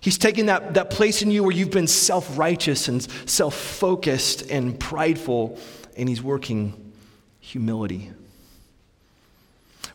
He's 0.00 0.18
taken 0.18 0.46
that, 0.46 0.74
that 0.74 0.90
place 0.90 1.22
in 1.22 1.30
you 1.30 1.42
where 1.42 1.52
you've 1.52 1.70
been 1.70 1.86
self 1.86 2.38
righteous 2.38 2.88
and 2.88 3.02
self 3.26 3.54
focused 3.54 4.42
and 4.50 4.78
prideful, 4.78 5.58
and 5.96 6.08
He's 6.08 6.22
working 6.22 6.92
humility. 7.40 8.10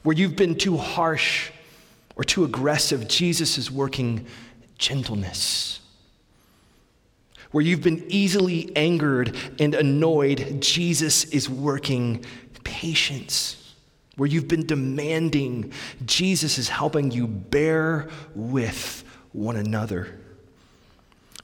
Where 0.04 0.16
you've 0.16 0.36
been 0.36 0.56
too 0.56 0.78
harsh 0.78 1.52
or 2.16 2.24
too 2.24 2.44
aggressive, 2.44 3.08
Jesus 3.08 3.58
is 3.58 3.72
working 3.72 4.26
gentleness. 4.78 5.80
Where 7.52 7.64
you've 7.64 7.84
been 7.84 8.06
easily 8.10 8.76
angered 8.76 9.36
and 9.60 9.74
annoyed, 9.74 10.62
Jesus 10.62 11.24
is 11.26 11.50
working 11.50 12.26
patience. 12.64 13.74
Where 14.18 14.28
you've 14.28 14.48
been 14.48 14.66
demanding, 14.66 15.72
Jesus 16.06 16.58
is 16.58 16.70
helping 16.70 17.12
you 17.12 17.28
bear 17.28 18.10
with 18.36 19.04
one 19.32 19.56
another 19.56 20.20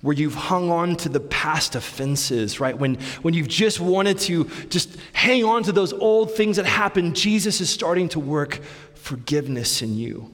where 0.04 0.14
you've 0.14 0.36
hung 0.36 0.70
on 0.70 0.98
to 0.98 1.08
the 1.08 1.20
past 1.22 1.76
offenses, 1.76 2.60
right? 2.60 2.78
When, 2.78 2.96
when 3.22 3.34
you've 3.34 3.48
just 3.48 3.80
wanted 3.80 4.20
to 4.20 4.44
just 4.68 4.98
hang 5.14 5.46
on 5.46 5.64
to 5.64 5.72
those 5.72 5.94
old 5.94 6.36
things 6.36 6.58
that 6.58 6.66
happened, 6.66 7.16
Jesus 7.16 7.62
is 7.62 7.70
starting 7.70 8.10
to 8.10 8.20
work 8.20 8.60
forgiveness 8.96 9.82
in 9.82 9.96
you. 9.96 10.30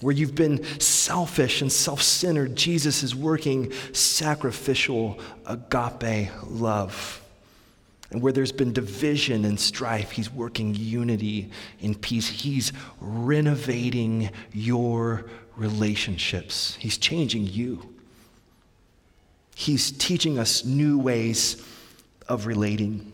Where 0.00 0.14
you've 0.14 0.34
been 0.34 0.64
selfish 0.80 1.60
and 1.60 1.70
self 1.70 2.00
centered, 2.00 2.56
Jesus 2.56 3.02
is 3.02 3.14
working 3.14 3.72
sacrificial 3.92 5.20
agape 5.44 6.30
love. 6.46 7.22
And 8.10 8.22
where 8.22 8.32
there's 8.32 8.52
been 8.52 8.72
division 8.72 9.44
and 9.44 9.60
strife, 9.60 10.12
He's 10.12 10.32
working 10.32 10.74
unity 10.74 11.50
and 11.82 12.00
peace. 12.00 12.26
He's 12.26 12.72
renovating 13.00 14.30
your 14.54 15.26
relationships, 15.56 16.76
He's 16.76 16.96
changing 16.96 17.48
you. 17.48 17.95
He's 19.58 19.90
teaching 19.90 20.38
us 20.38 20.66
new 20.66 20.98
ways 20.98 21.66
of 22.28 22.44
relating. 22.44 23.10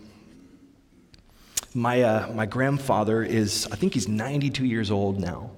My, 1.73 2.03
uh, 2.03 2.33
my 2.33 2.47
grandfather 2.47 3.23
is, 3.23 3.69
I 3.71 3.77
think 3.77 3.95
he's 3.95 4.09
92 4.09 4.67
years 4.67 4.91
old 4.91 5.21
now. 5.21 5.53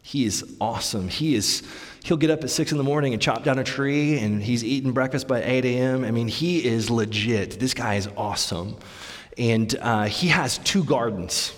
He 0.00 0.24
is 0.24 0.54
awesome. 0.60 1.08
He 1.08 1.34
is, 1.34 1.64
he'll 2.04 2.16
get 2.16 2.30
up 2.30 2.44
at 2.44 2.50
six 2.50 2.70
in 2.70 2.78
the 2.78 2.84
morning 2.84 3.14
and 3.14 3.20
chop 3.20 3.42
down 3.42 3.58
a 3.58 3.64
tree, 3.64 4.20
and 4.20 4.40
he's 4.40 4.62
eating 4.62 4.92
breakfast 4.92 5.26
by 5.26 5.42
8 5.42 5.64
a.m. 5.64 6.04
I 6.04 6.12
mean, 6.12 6.28
he 6.28 6.64
is 6.64 6.88
legit. 6.88 7.58
This 7.58 7.74
guy 7.74 7.96
is 7.96 8.08
awesome. 8.16 8.76
And 9.36 9.74
uh, 9.80 10.04
he 10.04 10.28
has 10.28 10.58
two 10.58 10.84
gardens. 10.84 11.52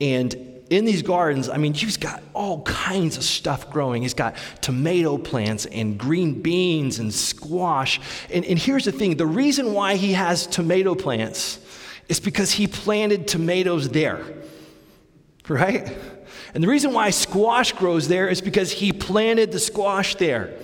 And 0.00 0.53
in 0.70 0.84
these 0.84 1.02
gardens, 1.02 1.48
I 1.48 1.58
mean, 1.58 1.74
he's 1.74 1.96
got 1.96 2.22
all 2.32 2.62
kinds 2.62 3.16
of 3.16 3.22
stuff 3.22 3.70
growing. 3.70 4.02
He's 4.02 4.14
got 4.14 4.36
tomato 4.62 5.18
plants 5.18 5.66
and 5.66 5.98
green 5.98 6.40
beans 6.40 6.98
and 6.98 7.12
squash. 7.12 8.00
And, 8.30 8.44
and 8.44 8.58
here's 8.58 8.86
the 8.86 8.92
thing 8.92 9.16
the 9.16 9.26
reason 9.26 9.74
why 9.74 9.96
he 9.96 10.12
has 10.14 10.46
tomato 10.46 10.94
plants 10.94 11.58
is 12.08 12.20
because 12.20 12.50
he 12.50 12.66
planted 12.66 13.28
tomatoes 13.28 13.88
there, 13.90 14.24
right? 15.48 15.96
And 16.54 16.62
the 16.62 16.68
reason 16.68 16.92
why 16.92 17.10
squash 17.10 17.72
grows 17.72 18.08
there 18.08 18.28
is 18.28 18.40
because 18.40 18.70
he 18.70 18.92
planted 18.92 19.52
the 19.52 19.58
squash 19.58 20.14
there. 20.16 20.54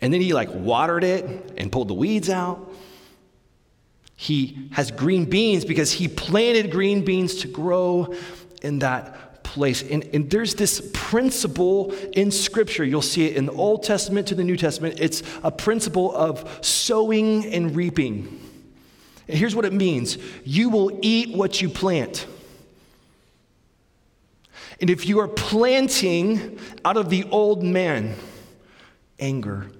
And 0.00 0.12
then 0.12 0.20
he 0.20 0.32
like 0.32 0.50
watered 0.52 1.04
it 1.04 1.54
and 1.56 1.72
pulled 1.72 1.88
the 1.88 1.94
weeds 1.94 2.30
out. 2.30 2.72
He 4.14 4.68
has 4.72 4.90
green 4.90 5.26
beans 5.26 5.64
because 5.64 5.92
he 5.92 6.08
planted 6.08 6.70
green 6.70 7.04
beans 7.04 7.36
to 7.36 7.48
grow 7.48 8.14
in 8.62 8.78
that 8.80 9.25
place. 9.56 9.82
And, 9.82 10.04
and 10.12 10.30
there's 10.30 10.54
this 10.54 10.90
principle 10.92 11.92
in 12.12 12.30
Scripture. 12.30 12.84
You'll 12.84 13.02
see 13.02 13.24
it 13.24 13.36
in 13.36 13.46
the 13.46 13.52
Old 13.52 13.82
Testament 13.82 14.28
to 14.28 14.34
the 14.34 14.44
New 14.44 14.56
Testament. 14.56 15.00
It's 15.00 15.22
a 15.42 15.50
principle 15.50 16.14
of 16.14 16.58
sowing 16.60 17.46
and 17.46 17.74
reaping. 17.74 18.40
And 19.26 19.36
here's 19.36 19.56
what 19.56 19.64
it 19.64 19.72
means 19.72 20.18
you 20.44 20.68
will 20.68 20.98
eat 21.02 21.34
what 21.34 21.60
you 21.60 21.68
plant. 21.68 22.26
And 24.78 24.90
if 24.90 25.06
you 25.06 25.20
are 25.20 25.28
planting 25.28 26.58
out 26.84 26.98
of 26.98 27.08
the 27.08 27.24
old 27.30 27.62
man, 27.62 28.14
anger, 29.18 29.70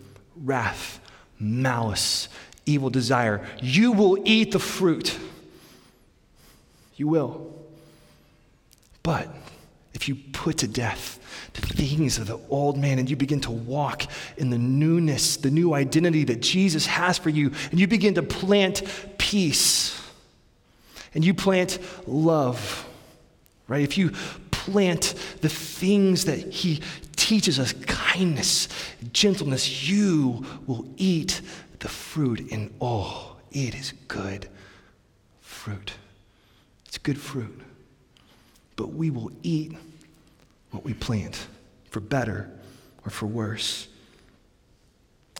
wrath, 0.43 1.01
malice, 1.39 2.31
evil 2.65 2.89
desire, 2.89 3.47
you 3.61 3.93
will 3.93 4.19
eat 4.25 4.53
the 4.53 4.59
fruit. 4.59 5.19
You 6.97 7.09
will. 7.09 7.55
But 9.03 9.29
you 10.09 10.17
put 10.33 10.59
to 10.59 10.69
death 10.69 11.19
the 11.55 11.63
things 11.63 12.19
of 12.19 12.27
the 12.27 12.39
old 12.49 12.77
man 12.77 12.99
and 12.99 13.09
you 13.09 13.17
begin 13.17 13.41
to 13.41 13.51
walk 13.51 14.05
in 14.37 14.51
the 14.51 14.59
newness, 14.59 15.37
the 15.37 15.51
new 15.51 15.75
identity 15.75 16.25
that 16.25 16.41
Jesus 16.41 16.87
has 16.87 17.19
for 17.19 17.31
you, 17.31 17.53
and 17.71 17.81
you 17.81 17.87
begin 17.87 18.15
to 18.15 18.23
plant 18.23 18.83
peace 19.19 20.01
and 21.15 21.25
you 21.25 21.33
plant 21.33 21.79
love, 22.07 22.87
right? 23.69 23.83
If 23.83 23.97
you 23.97 24.11
plant 24.51 25.15
the 25.41 25.49
things 25.49 26.27
that 26.27 26.39
he 26.39 26.83
teaches 27.17 27.59
us 27.59 27.73
kindness, 27.73 28.69
gentleness, 29.13 29.89
you 29.89 30.45
will 30.67 30.87
eat 30.97 31.41
the 31.79 31.89
fruit, 31.89 32.53
and 32.53 32.75
oh, 32.81 33.37
it 33.51 33.75
is 33.75 33.93
good 34.09 34.49
fruit. 35.41 35.93
It's 36.87 36.99
good 36.99 37.19
fruit 37.19 37.63
but 38.77 38.93
we 38.93 39.11
will 39.11 39.31
eat 39.43 39.73
what 40.71 40.85
we 40.85 40.95
plant, 40.95 41.47
for 41.91 42.01
better 42.01 42.51
or 43.05 43.11
for 43.11 43.27
worse. 43.27 43.89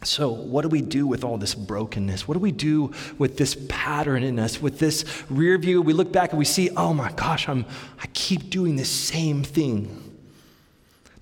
So, 0.03 0.31
what 0.31 0.63
do 0.63 0.69
we 0.69 0.83
do 0.83 1.07
with 1.07 1.25
all 1.25 1.39
this 1.39 1.55
brokenness? 1.55 2.29
What 2.29 2.35
do 2.35 2.41
we 2.41 2.53
do 2.53 2.93
with 3.19 3.39
this 3.39 3.57
pattern 3.69 4.23
in 4.23 4.39
us, 4.39 4.61
with 4.61 4.79
this 4.79 5.05
rear 5.31 5.57
view? 5.59 5.81
We 5.81 5.95
look 5.95 6.13
back 6.13 6.31
and 6.31 6.39
we 6.39 6.45
see, 6.45 6.71
oh 6.77 6.93
my 6.93 7.11
gosh, 7.13 7.49
I'm, 7.49 7.65
I 8.01 8.07
keep 8.13 8.51
doing 8.51 8.77
the 8.77 8.85
same 8.85 9.43
thing. 9.43 10.17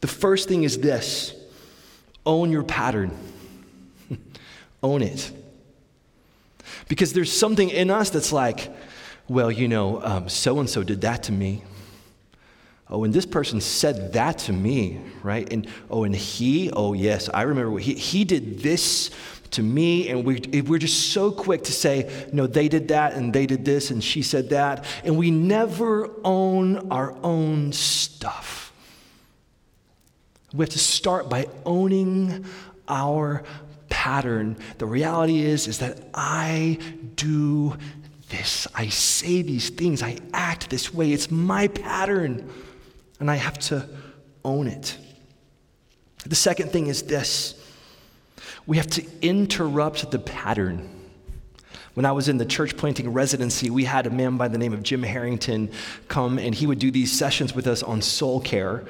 The 0.01 0.09
first 0.09 0.49
thing 0.49 0.65
is 0.65 0.79
this 0.79 1.35
own 2.27 2.51
your 2.51 2.65
pattern, 2.65 3.17
own 4.83 5.03
it. 5.03 5.31
Because 6.89 7.13
there's 7.13 7.33
something 7.33 7.71
in 7.71 7.91
us 7.91 8.11
that's 8.11 8.33
like, 8.33 8.75
well, 9.29 9.51
you 9.51 9.69
know, 9.69 10.25
so 10.27 10.59
and 10.59 10.69
so 10.69 10.83
did 10.83 11.03
that 11.03 11.23
to 11.25 11.33
me. 11.33 11.63
Oh, 12.91 13.05
and 13.05 13.15
this 13.15 13.25
person 13.25 13.61
said 13.61 14.13
that 14.13 14.39
to 14.41 14.53
me, 14.53 15.01
right? 15.23 15.51
And 15.51 15.67
oh, 15.91 16.05
and 16.05 16.15
he, 16.15 16.71
oh, 16.71 16.93
yes, 16.93 17.31
I 17.33 17.43
remember 17.43 17.79
he, 17.79 17.95
he 17.95 18.25
did 18.25 18.59
this 18.61 19.11
to 19.53 19.63
me. 19.63 20.11
And 20.11 20.25
we, 20.25 20.41
we're 20.63 20.79
just 20.79 21.13
so 21.13 21.33
quick 21.33 21.65
to 21.65 21.73
say, 21.73 22.29
no, 22.33 22.47
they 22.47 22.69
did 22.69 22.89
that 22.89 23.15
and 23.15 23.33
they 23.33 23.47
did 23.47 23.65
this 23.65 23.91
and 23.91 24.05
she 24.05 24.21
said 24.21 24.51
that. 24.51 24.85
And 25.03 25.17
we 25.17 25.31
never 25.31 26.11
own 26.25 26.91
our 26.91 27.17
own 27.23 27.73
stuff. 27.73 28.73
We 30.53 30.63
have 30.63 30.71
to 30.71 30.79
start 30.79 31.31
by 31.31 31.49
owning 31.65 32.45
our 32.87 33.43
pattern. 33.89 34.57
The 34.79 34.87
reality 34.87 35.41
is, 35.41 35.67
is 35.67 35.79
that 35.79 35.99
I 36.13 36.79
do 37.17 37.77
this. 38.29 38.69
I 38.75 38.89
say 38.89 39.43
these 39.43 39.71
things. 39.71 40.03
I 40.03 40.19
act 40.33 40.69
this 40.69 40.93
way. 40.93 41.13
It's 41.13 41.31
my 41.31 41.69
pattern 41.69 42.53
and 43.25 43.31
I 43.31 43.37
have 43.37 43.59
to 43.59 43.89
own 44.45 44.67
it. 44.69 44.99
The 46.27 46.35
second 46.35 46.73
thing 46.73 46.89
is 46.89 47.05
this 47.05 47.59
we 48.67 48.77
have 48.77 48.87
to 48.89 49.05
interrupt 49.23 50.11
the 50.11 50.19
pattern. 50.19 50.91
When 51.95 52.05
I 52.05 52.13
was 52.13 52.29
in 52.29 52.37
the 52.37 52.45
church 52.45 52.77
planting 52.77 53.11
residency, 53.11 53.71
we 53.71 53.85
had 53.85 54.07
a 54.07 54.11
man 54.11 54.37
by 54.37 54.49
the 54.49 54.59
name 54.59 54.75
of 54.75 54.83
Jim 54.83 55.03
Harrington 55.03 55.71
come 56.07 56.39
and 56.39 56.55
he 56.55 56.67
would 56.67 56.79
do 56.79 56.91
these 56.91 57.11
sessions 57.11 57.55
with 57.55 57.67
us 57.67 57.83
on 57.83 58.03
soul 58.03 58.43
care. 58.43 58.85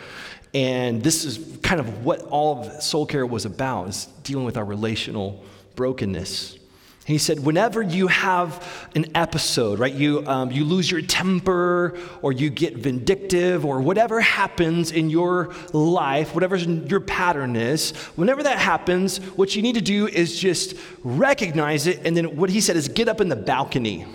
And 0.52 1.00
this 1.00 1.24
is 1.24 1.56
kind 1.62 1.78
of 1.78 2.04
what 2.04 2.22
all 2.22 2.58
of 2.58 2.82
soul 2.82 3.06
care 3.06 3.24
was 3.24 3.44
about, 3.44 3.90
is 3.90 4.06
dealing 4.24 4.44
with 4.44 4.56
our 4.56 4.64
relational 4.64 5.44
brokenness. 5.76 6.58
He 7.06 7.18
said, 7.18 7.40
whenever 7.40 7.82
you 7.82 8.06
have 8.06 8.88
an 8.94 9.06
episode, 9.14 9.78
right, 9.78 9.92
you, 9.92 10.26
um, 10.26 10.50
you 10.50 10.64
lose 10.64 10.90
your 10.90 11.02
temper 11.02 11.98
or 12.22 12.32
you 12.32 12.48
get 12.48 12.78
vindictive 12.78 13.66
or 13.66 13.82
whatever 13.82 14.22
happens 14.22 14.90
in 14.90 15.10
your 15.10 15.54
life, 15.74 16.34
whatever 16.34 16.56
your 16.56 17.00
pattern 17.00 17.56
is, 17.56 17.90
whenever 18.16 18.42
that 18.44 18.58
happens, 18.58 19.18
what 19.36 19.54
you 19.54 19.60
need 19.60 19.74
to 19.74 19.82
do 19.82 20.06
is 20.06 20.38
just 20.38 20.76
recognize 21.02 21.86
it. 21.86 22.00
And 22.06 22.16
then 22.16 22.36
what 22.36 22.48
he 22.48 22.62
said 22.62 22.76
is 22.76 22.88
get 22.88 23.06
up 23.08 23.20
in 23.20 23.28
the 23.28 23.36
balcony. 23.36 24.06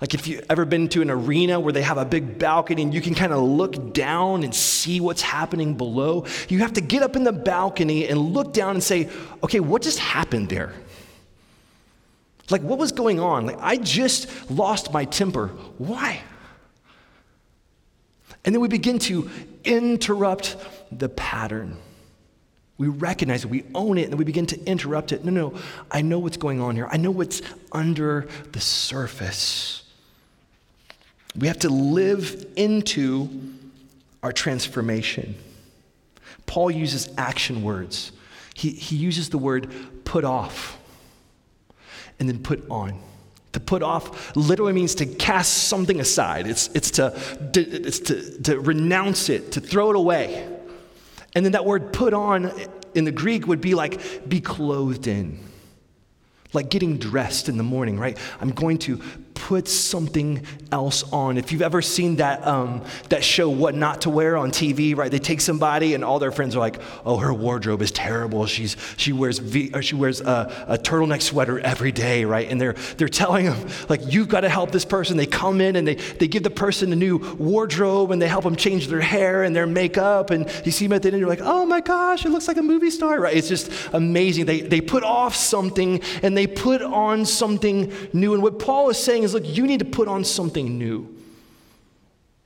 Like 0.00 0.14
if 0.14 0.26
you've 0.26 0.44
ever 0.48 0.64
been 0.64 0.88
to 0.90 1.02
an 1.02 1.10
arena 1.10 1.60
where 1.60 1.72
they 1.72 1.82
have 1.82 1.98
a 1.98 2.04
big 2.06 2.38
balcony 2.38 2.82
and 2.82 2.94
you 2.94 3.02
can 3.02 3.14
kind 3.14 3.34
of 3.34 3.42
look 3.42 3.92
down 3.92 4.42
and 4.42 4.54
see 4.54 5.00
what's 5.00 5.22
happening 5.22 5.74
below, 5.74 6.24
you 6.48 6.60
have 6.60 6.74
to 6.74 6.80
get 6.80 7.02
up 7.02 7.14
in 7.14 7.24
the 7.24 7.32
balcony 7.32 8.06
and 8.08 8.18
look 8.18 8.54
down 8.54 8.70
and 8.76 8.82
say, 8.82 9.10
okay, 9.42 9.60
what 9.60 9.82
just 9.82 9.98
happened 9.98 10.48
there? 10.48 10.72
Like, 12.50 12.62
what 12.62 12.78
was 12.78 12.92
going 12.92 13.18
on? 13.18 13.46
Like, 13.46 13.58
I 13.60 13.76
just 13.76 14.50
lost 14.50 14.92
my 14.92 15.04
temper. 15.04 15.48
Why? 15.78 16.22
And 18.44 18.54
then 18.54 18.62
we 18.62 18.68
begin 18.68 18.98
to 19.00 19.28
interrupt 19.64 20.56
the 20.92 21.08
pattern. 21.08 21.76
We 22.78 22.88
recognize 22.88 23.44
it, 23.44 23.50
we 23.50 23.64
own 23.74 23.98
it, 23.98 24.10
and 24.10 24.18
we 24.18 24.24
begin 24.24 24.46
to 24.46 24.64
interrupt 24.64 25.10
it. 25.10 25.24
No, 25.24 25.32
no, 25.32 25.58
I 25.90 26.02
know 26.02 26.18
what's 26.18 26.36
going 26.36 26.60
on 26.60 26.76
here. 26.76 26.86
I 26.90 26.98
know 26.98 27.10
what's 27.10 27.42
under 27.72 28.28
the 28.52 28.60
surface. 28.60 29.82
We 31.36 31.48
have 31.48 31.58
to 31.60 31.68
live 31.68 32.46
into 32.54 33.28
our 34.22 34.32
transformation. 34.32 35.34
Paul 36.46 36.70
uses 36.70 37.08
action 37.18 37.62
words. 37.62 38.12
He, 38.54 38.70
he 38.70 38.96
uses 38.96 39.30
the 39.30 39.38
word 39.38 39.72
put 40.04 40.24
off 40.24 40.78
and 42.18 42.28
then 42.28 42.38
put 42.38 42.68
on. 42.70 43.00
To 43.52 43.60
put 43.60 43.82
off 43.82 44.36
literally 44.36 44.74
means 44.74 44.94
to 44.96 45.06
cast 45.06 45.68
something 45.68 45.98
aside. 45.98 46.46
It's, 46.46 46.68
it's, 46.74 46.90
to, 46.92 47.18
it's 47.54 48.00
to, 48.00 48.42
to 48.42 48.60
renounce 48.60 49.28
it, 49.30 49.52
to 49.52 49.60
throw 49.60 49.90
it 49.90 49.96
away. 49.96 50.46
And 51.34 51.44
then 51.44 51.52
that 51.52 51.64
word 51.64 51.92
put 51.92 52.12
on 52.12 52.52
in 52.94 53.04
the 53.04 53.12
Greek 53.12 53.46
would 53.46 53.60
be 53.60 53.74
like 53.74 54.28
be 54.28 54.40
clothed 54.40 55.06
in, 55.06 55.38
like 56.52 56.70
getting 56.70 56.98
dressed 56.98 57.48
in 57.48 57.56
the 57.56 57.62
morning, 57.62 57.98
right? 57.98 58.18
I'm 58.40 58.50
going 58.50 58.78
to 58.80 59.00
put 59.36 59.68
something 59.68 60.44
else 60.72 61.04
on. 61.12 61.36
If 61.38 61.52
you've 61.52 61.62
ever 61.62 61.82
seen 61.82 62.16
that, 62.16 62.44
um, 62.44 62.82
that 63.10 63.22
show, 63.22 63.48
What 63.48 63.74
Not 63.74 64.00
to 64.00 64.10
Wear 64.10 64.36
on 64.36 64.50
TV, 64.50 64.96
right? 64.96 65.10
They 65.10 65.18
take 65.18 65.40
somebody 65.40 65.94
and 65.94 66.02
all 66.02 66.18
their 66.18 66.32
friends 66.32 66.56
are 66.56 66.58
like, 66.58 66.80
oh, 67.04 67.18
her 67.18 67.32
wardrobe 67.32 67.82
is 67.82 67.92
terrible. 67.92 68.46
She's, 68.46 68.76
she 68.96 69.12
wears, 69.12 69.38
v, 69.38 69.70
she 69.82 69.94
wears 69.94 70.20
a, 70.20 70.64
a 70.66 70.78
turtleneck 70.78 71.22
sweater 71.22 71.60
every 71.60 71.92
day, 71.92 72.24
right? 72.24 72.50
And 72.50 72.60
they're, 72.60 72.72
they're 72.96 73.08
telling 73.08 73.44
them, 73.44 73.68
like, 73.88 74.00
you've 74.12 74.28
got 74.28 74.40
to 74.40 74.48
help 74.48 74.72
this 74.72 74.86
person. 74.86 75.16
They 75.16 75.26
come 75.26 75.60
in 75.60 75.76
and 75.76 75.86
they, 75.86 75.94
they 75.94 76.28
give 76.28 76.42
the 76.42 76.50
person 76.50 76.92
a 76.92 76.96
new 76.96 77.18
wardrobe 77.34 78.10
and 78.10 78.20
they 78.20 78.28
help 78.28 78.44
them 78.44 78.56
change 78.56 78.88
their 78.88 79.02
hair 79.02 79.44
and 79.44 79.54
their 79.54 79.66
makeup. 79.66 80.30
And 80.30 80.50
you 80.64 80.72
see 80.72 80.86
them 80.86 80.94
at 80.94 81.02
the 81.02 81.08
end, 81.08 81.14
and 81.14 81.20
you're 81.20 81.28
like, 81.28 81.42
oh 81.42 81.66
my 81.66 81.82
gosh, 81.82 82.24
it 82.24 82.30
looks 82.30 82.48
like 82.48 82.56
a 82.56 82.62
movie 82.62 82.90
star, 82.90 83.20
right? 83.20 83.36
It's 83.36 83.48
just 83.48 83.70
amazing. 83.92 84.46
They, 84.46 84.62
they 84.62 84.80
put 84.80 85.04
off 85.04 85.36
something 85.36 86.00
and 86.22 86.34
they 86.36 86.46
put 86.46 86.80
on 86.80 87.26
something 87.26 87.92
new. 88.14 88.32
And 88.32 88.42
what 88.42 88.58
Paul 88.58 88.88
is 88.88 88.98
saying 88.98 89.25
is, 89.26 89.34
look, 89.34 89.44
you 89.46 89.66
need 89.66 89.80
to 89.80 89.84
put 89.84 90.08
on 90.08 90.24
something 90.24 90.78
new. 90.78 91.14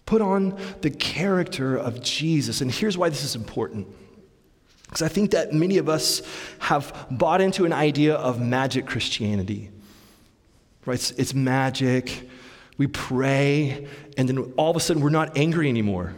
Put 0.07 0.21
on 0.21 0.59
the 0.81 0.91
character 0.91 1.77
of 1.77 2.03
Jesus. 2.03 2.61
And 2.61 2.71
here's 2.71 2.99
why 2.99 3.09
this 3.09 3.23
is 3.23 3.37
important. 3.37 3.87
Because 4.85 5.03
I 5.03 5.09
think 5.09 5.31
that 5.31 5.53
many 5.53 5.79
of 5.79 5.89
us 5.89 6.23
have 6.59 7.07
bought 7.11 7.41
into 7.41 7.65
an 7.65 7.73
idea 7.73 8.17
of 8.17 8.41
magic 8.41 8.87
Christianity. 8.87 9.71
Right? 10.85 10.95
It's, 10.95 11.13
it's 11.13 11.35
magic. 11.35 12.29
We 12.77 12.89
pray, 12.89 13.87
and 14.17 14.29
then 14.29 14.39
all 14.57 14.71
of 14.71 14.77
a 14.77 14.81
sudden 14.81 15.03
we're 15.03 15.11
not 15.11 15.37
angry 15.37 15.69
anymore 15.69 16.15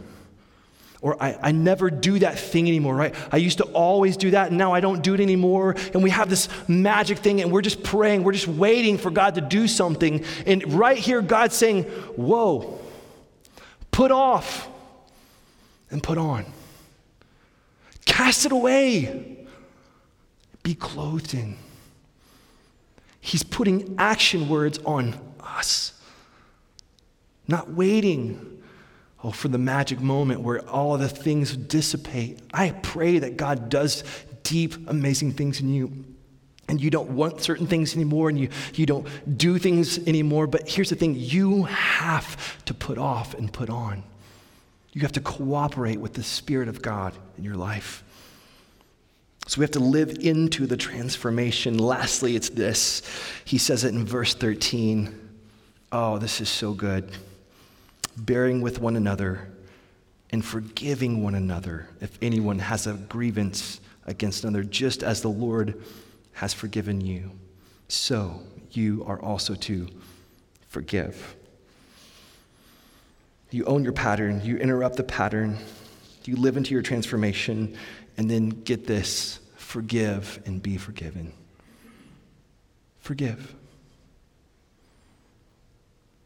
or 1.03 1.21
I, 1.21 1.37
I 1.41 1.51
never 1.51 1.89
do 1.91 2.17
that 2.19 2.39
thing 2.39 2.65
anymore, 2.65 2.95
right? 2.95 3.13
I 3.29 3.35
used 3.35 3.57
to 3.57 3.65
always 3.65 4.15
do 4.15 4.31
that, 4.31 4.47
and 4.47 4.57
now 4.57 4.71
I 4.71 4.79
don't 4.79 5.03
do 5.03 5.13
it 5.13 5.19
anymore. 5.19 5.75
And 5.93 6.01
we 6.01 6.09
have 6.11 6.29
this 6.29 6.47
magic 6.69 7.17
thing, 7.17 7.41
and 7.41 7.51
we're 7.51 7.61
just 7.61 7.83
praying, 7.83 8.23
we're 8.23 8.31
just 8.31 8.47
waiting 8.47 8.97
for 8.97 9.11
God 9.11 9.35
to 9.35 9.41
do 9.41 9.67
something. 9.67 10.23
And 10.45 10.73
right 10.73 10.97
here, 10.97 11.21
God's 11.21 11.55
saying, 11.55 11.83
Whoa, 11.83 12.79
put 13.91 14.11
off 14.11 14.69
and 15.91 16.01
put 16.01 16.17
on. 16.17 16.45
Cast 18.05 18.45
it 18.45 18.53
away. 18.53 19.45
Be 20.63 20.73
clothed 20.73 21.33
in. 21.33 21.57
He's 23.19 23.43
putting 23.43 23.95
action 23.97 24.47
words 24.47 24.79
on 24.85 25.19
us, 25.41 25.99
not 27.45 27.71
waiting 27.71 28.62
oh, 29.23 29.31
for 29.31 29.47
the 29.47 29.57
magic 29.57 29.99
moment 29.99 30.41
where 30.41 30.67
all 30.69 30.97
the 30.97 31.07
things 31.07 31.55
dissipate. 31.55 32.39
I 32.53 32.71
pray 32.71 33.19
that 33.19 33.37
God 33.37 33.69
does 33.69 34.03
deep, 34.43 34.75
amazing 34.89 35.33
things 35.33 35.61
in 35.61 35.73
you. 35.73 36.05
And 36.67 36.81
you 36.81 36.89
don't 36.89 37.11
want 37.11 37.41
certain 37.41 37.67
things 37.67 37.95
anymore 37.95 38.29
and 38.29 38.39
you, 38.39 38.49
you 38.73 38.85
don't 38.85 39.07
do 39.37 39.57
things 39.57 39.97
anymore. 40.07 40.47
But 40.47 40.69
here's 40.69 40.89
the 40.89 40.95
thing 40.95 41.15
you 41.15 41.63
have 41.63 42.63
to 42.65 42.73
put 42.73 42.97
off 42.97 43.33
and 43.33 43.51
put 43.51 43.69
on. 43.69 44.03
You 44.93 45.01
have 45.01 45.11
to 45.13 45.21
cooperate 45.21 45.99
with 45.99 46.13
the 46.13 46.23
Spirit 46.23 46.67
of 46.67 46.81
God 46.81 47.13
in 47.37 47.43
your 47.43 47.55
life. 47.55 48.03
So 49.47 49.59
we 49.59 49.63
have 49.63 49.71
to 49.71 49.79
live 49.79 50.17
into 50.21 50.65
the 50.65 50.77
transformation. 50.77 51.77
Lastly, 51.77 52.35
it's 52.35 52.49
this. 52.49 53.01
He 53.43 53.57
says 53.57 53.83
it 53.83 53.93
in 53.93 54.05
verse 54.05 54.33
13. 54.33 55.19
Oh, 55.91 56.17
this 56.17 56.39
is 56.39 56.47
so 56.47 56.73
good 56.73 57.11
bearing 58.17 58.61
with 58.61 58.79
one 58.79 58.95
another 58.95 59.47
and 60.31 60.43
forgiving 60.43 61.23
one 61.23 61.35
another 61.35 61.87
if 62.01 62.17
anyone 62.21 62.59
has 62.59 62.87
a 62.87 62.93
grievance 62.93 63.79
against 64.05 64.43
another, 64.43 64.63
just 64.63 65.03
as 65.03 65.21
the 65.21 65.29
Lord 65.29 65.81
has 66.33 66.53
forgiven 66.53 67.01
you. 67.01 67.31
So 67.87 68.41
you 68.71 69.03
are 69.05 69.21
also 69.21 69.55
to 69.55 69.87
forgive. 70.67 71.35
You 73.51 73.65
own 73.65 73.83
your 73.83 73.93
pattern, 73.93 74.41
you 74.43 74.57
interrupt 74.57 74.95
the 74.97 75.03
pattern, 75.03 75.57
you 76.25 76.35
live 76.35 76.57
into 76.57 76.73
your 76.73 76.81
transformation, 76.81 77.77
and 78.17 78.29
then 78.29 78.49
get 78.49 78.87
this 78.87 79.39
forgive 79.55 80.41
and 80.45 80.61
be 80.61 80.77
forgiven. 80.77 81.33
Forgive. 82.99 83.53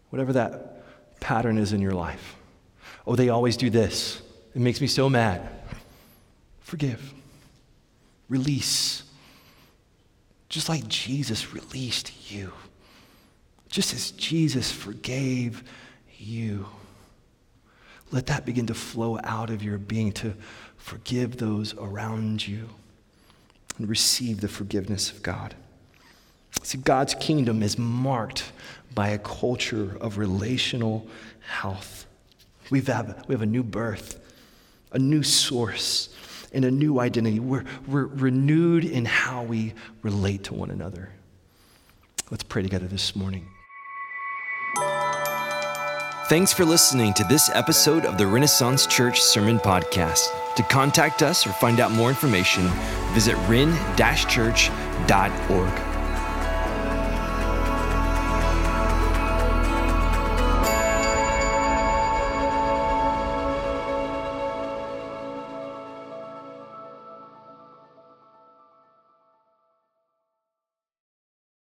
Whatever 0.09 0.33
that 0.33 0.83
pattern 1.27 1.57
is 1.57 1.73
in 1.73 1.81
your 1.81 1.91
life. 1.91 2.37
Oh, 3.05 3.17
they 3.17 3.27
always 3.27 3.57
do 3.57 3.69
this. 3.69 4.21
It 4.55 4.61
makes 4.61 4.79
me 4.79 4.87
so 4.87 5.09
mad. 5.09 5.41
Forgive, 6.61 7.13
release. 8.29 9.03
Just 10.47 10.69
like 10.69 10.87
Jesus 10.87 11.53
released 11.53 12.31
you, 12.31 12.53
just 13.67 13.93
as 13.93 14.11
Jesus 14.11 14.71
forgave 14.71 15.65
you. 16.17 16.65
Let 18.09 18.27
that 18.27 18.45
begin 18.45 18.67
to 18.67 18.73
flow 18.73 19.19
out 19.25 19.49
of 19.49 19.61
your 19.61 19.77
being 19.77 20.13
to 20.13 20.33
forgive 20.77 21.35
those 21.35 21.73
around 21.73 22.47
you 22.47 22.69
and 23.77 23.89
receive 23.89 24.39
the 24.39 24.47
forgiveness 24.47 25.11
of 25.11 25.23
God. 25.23 25.55
See, 26.67 26.77
God's 26.79 27.15
kingdom 27.15 27.63
is 27.63 27.77
marked 27.77 28.51
by 28.93 29.07
a 29.07 29.17
culture 29.17 29.95
of 30.01 30.17
relational 30.17 31.07
health. 31.39 32.05
we 32.69 32.81
have, 32.81 33.23
we 33.25 33.35
have 33.35 33.41
a 33.41 33.45
new 33.45 33.63
birth, 33.63 34.19
a 34.91 34.99
new 34.99 35.23
source, 35.23 36.09
and 36.51 36.65
a 36.65 36.71
new 36.71 36.99
identity. 36.99 37.39
We're, 37.39 37.63
we're 37.87 38.07
renewed 38.07 38.83
in 38.83 39.05
how 39.05 39.43
we 39.43 39.75
relate 40.01 40.43
to 40.43 40.53
one 40.53 40.69
another. 40.69 41.11
Let's 42.31 42.43
pray 42.43 42.63
together 42.63 42.87
this 42.87 43.15
morning. 43.15 43.47
Thanks 46.27 46.51
for 46.51 46.65
listening 46.65 47.13
to 47.13 47.23
this 47.29 47.49
episode 47.53 48.05
of 48.05 48.17
the 48.17 48.27
Renaissance 48.27 48.85
Church 48.87 49.21
Sermon 49.21 49.59
Podcast. 49.59 50.27
To 50.57 50.63
contact 50.63 51.23
us 51.23 51.47
or 51.47 51.53
find 51.53 51.79
out 51.79 51.93
more 51.93 52.09
information, 52.09 52.67
visit 53.13 53.37
ren-church.org. 53.47 55.86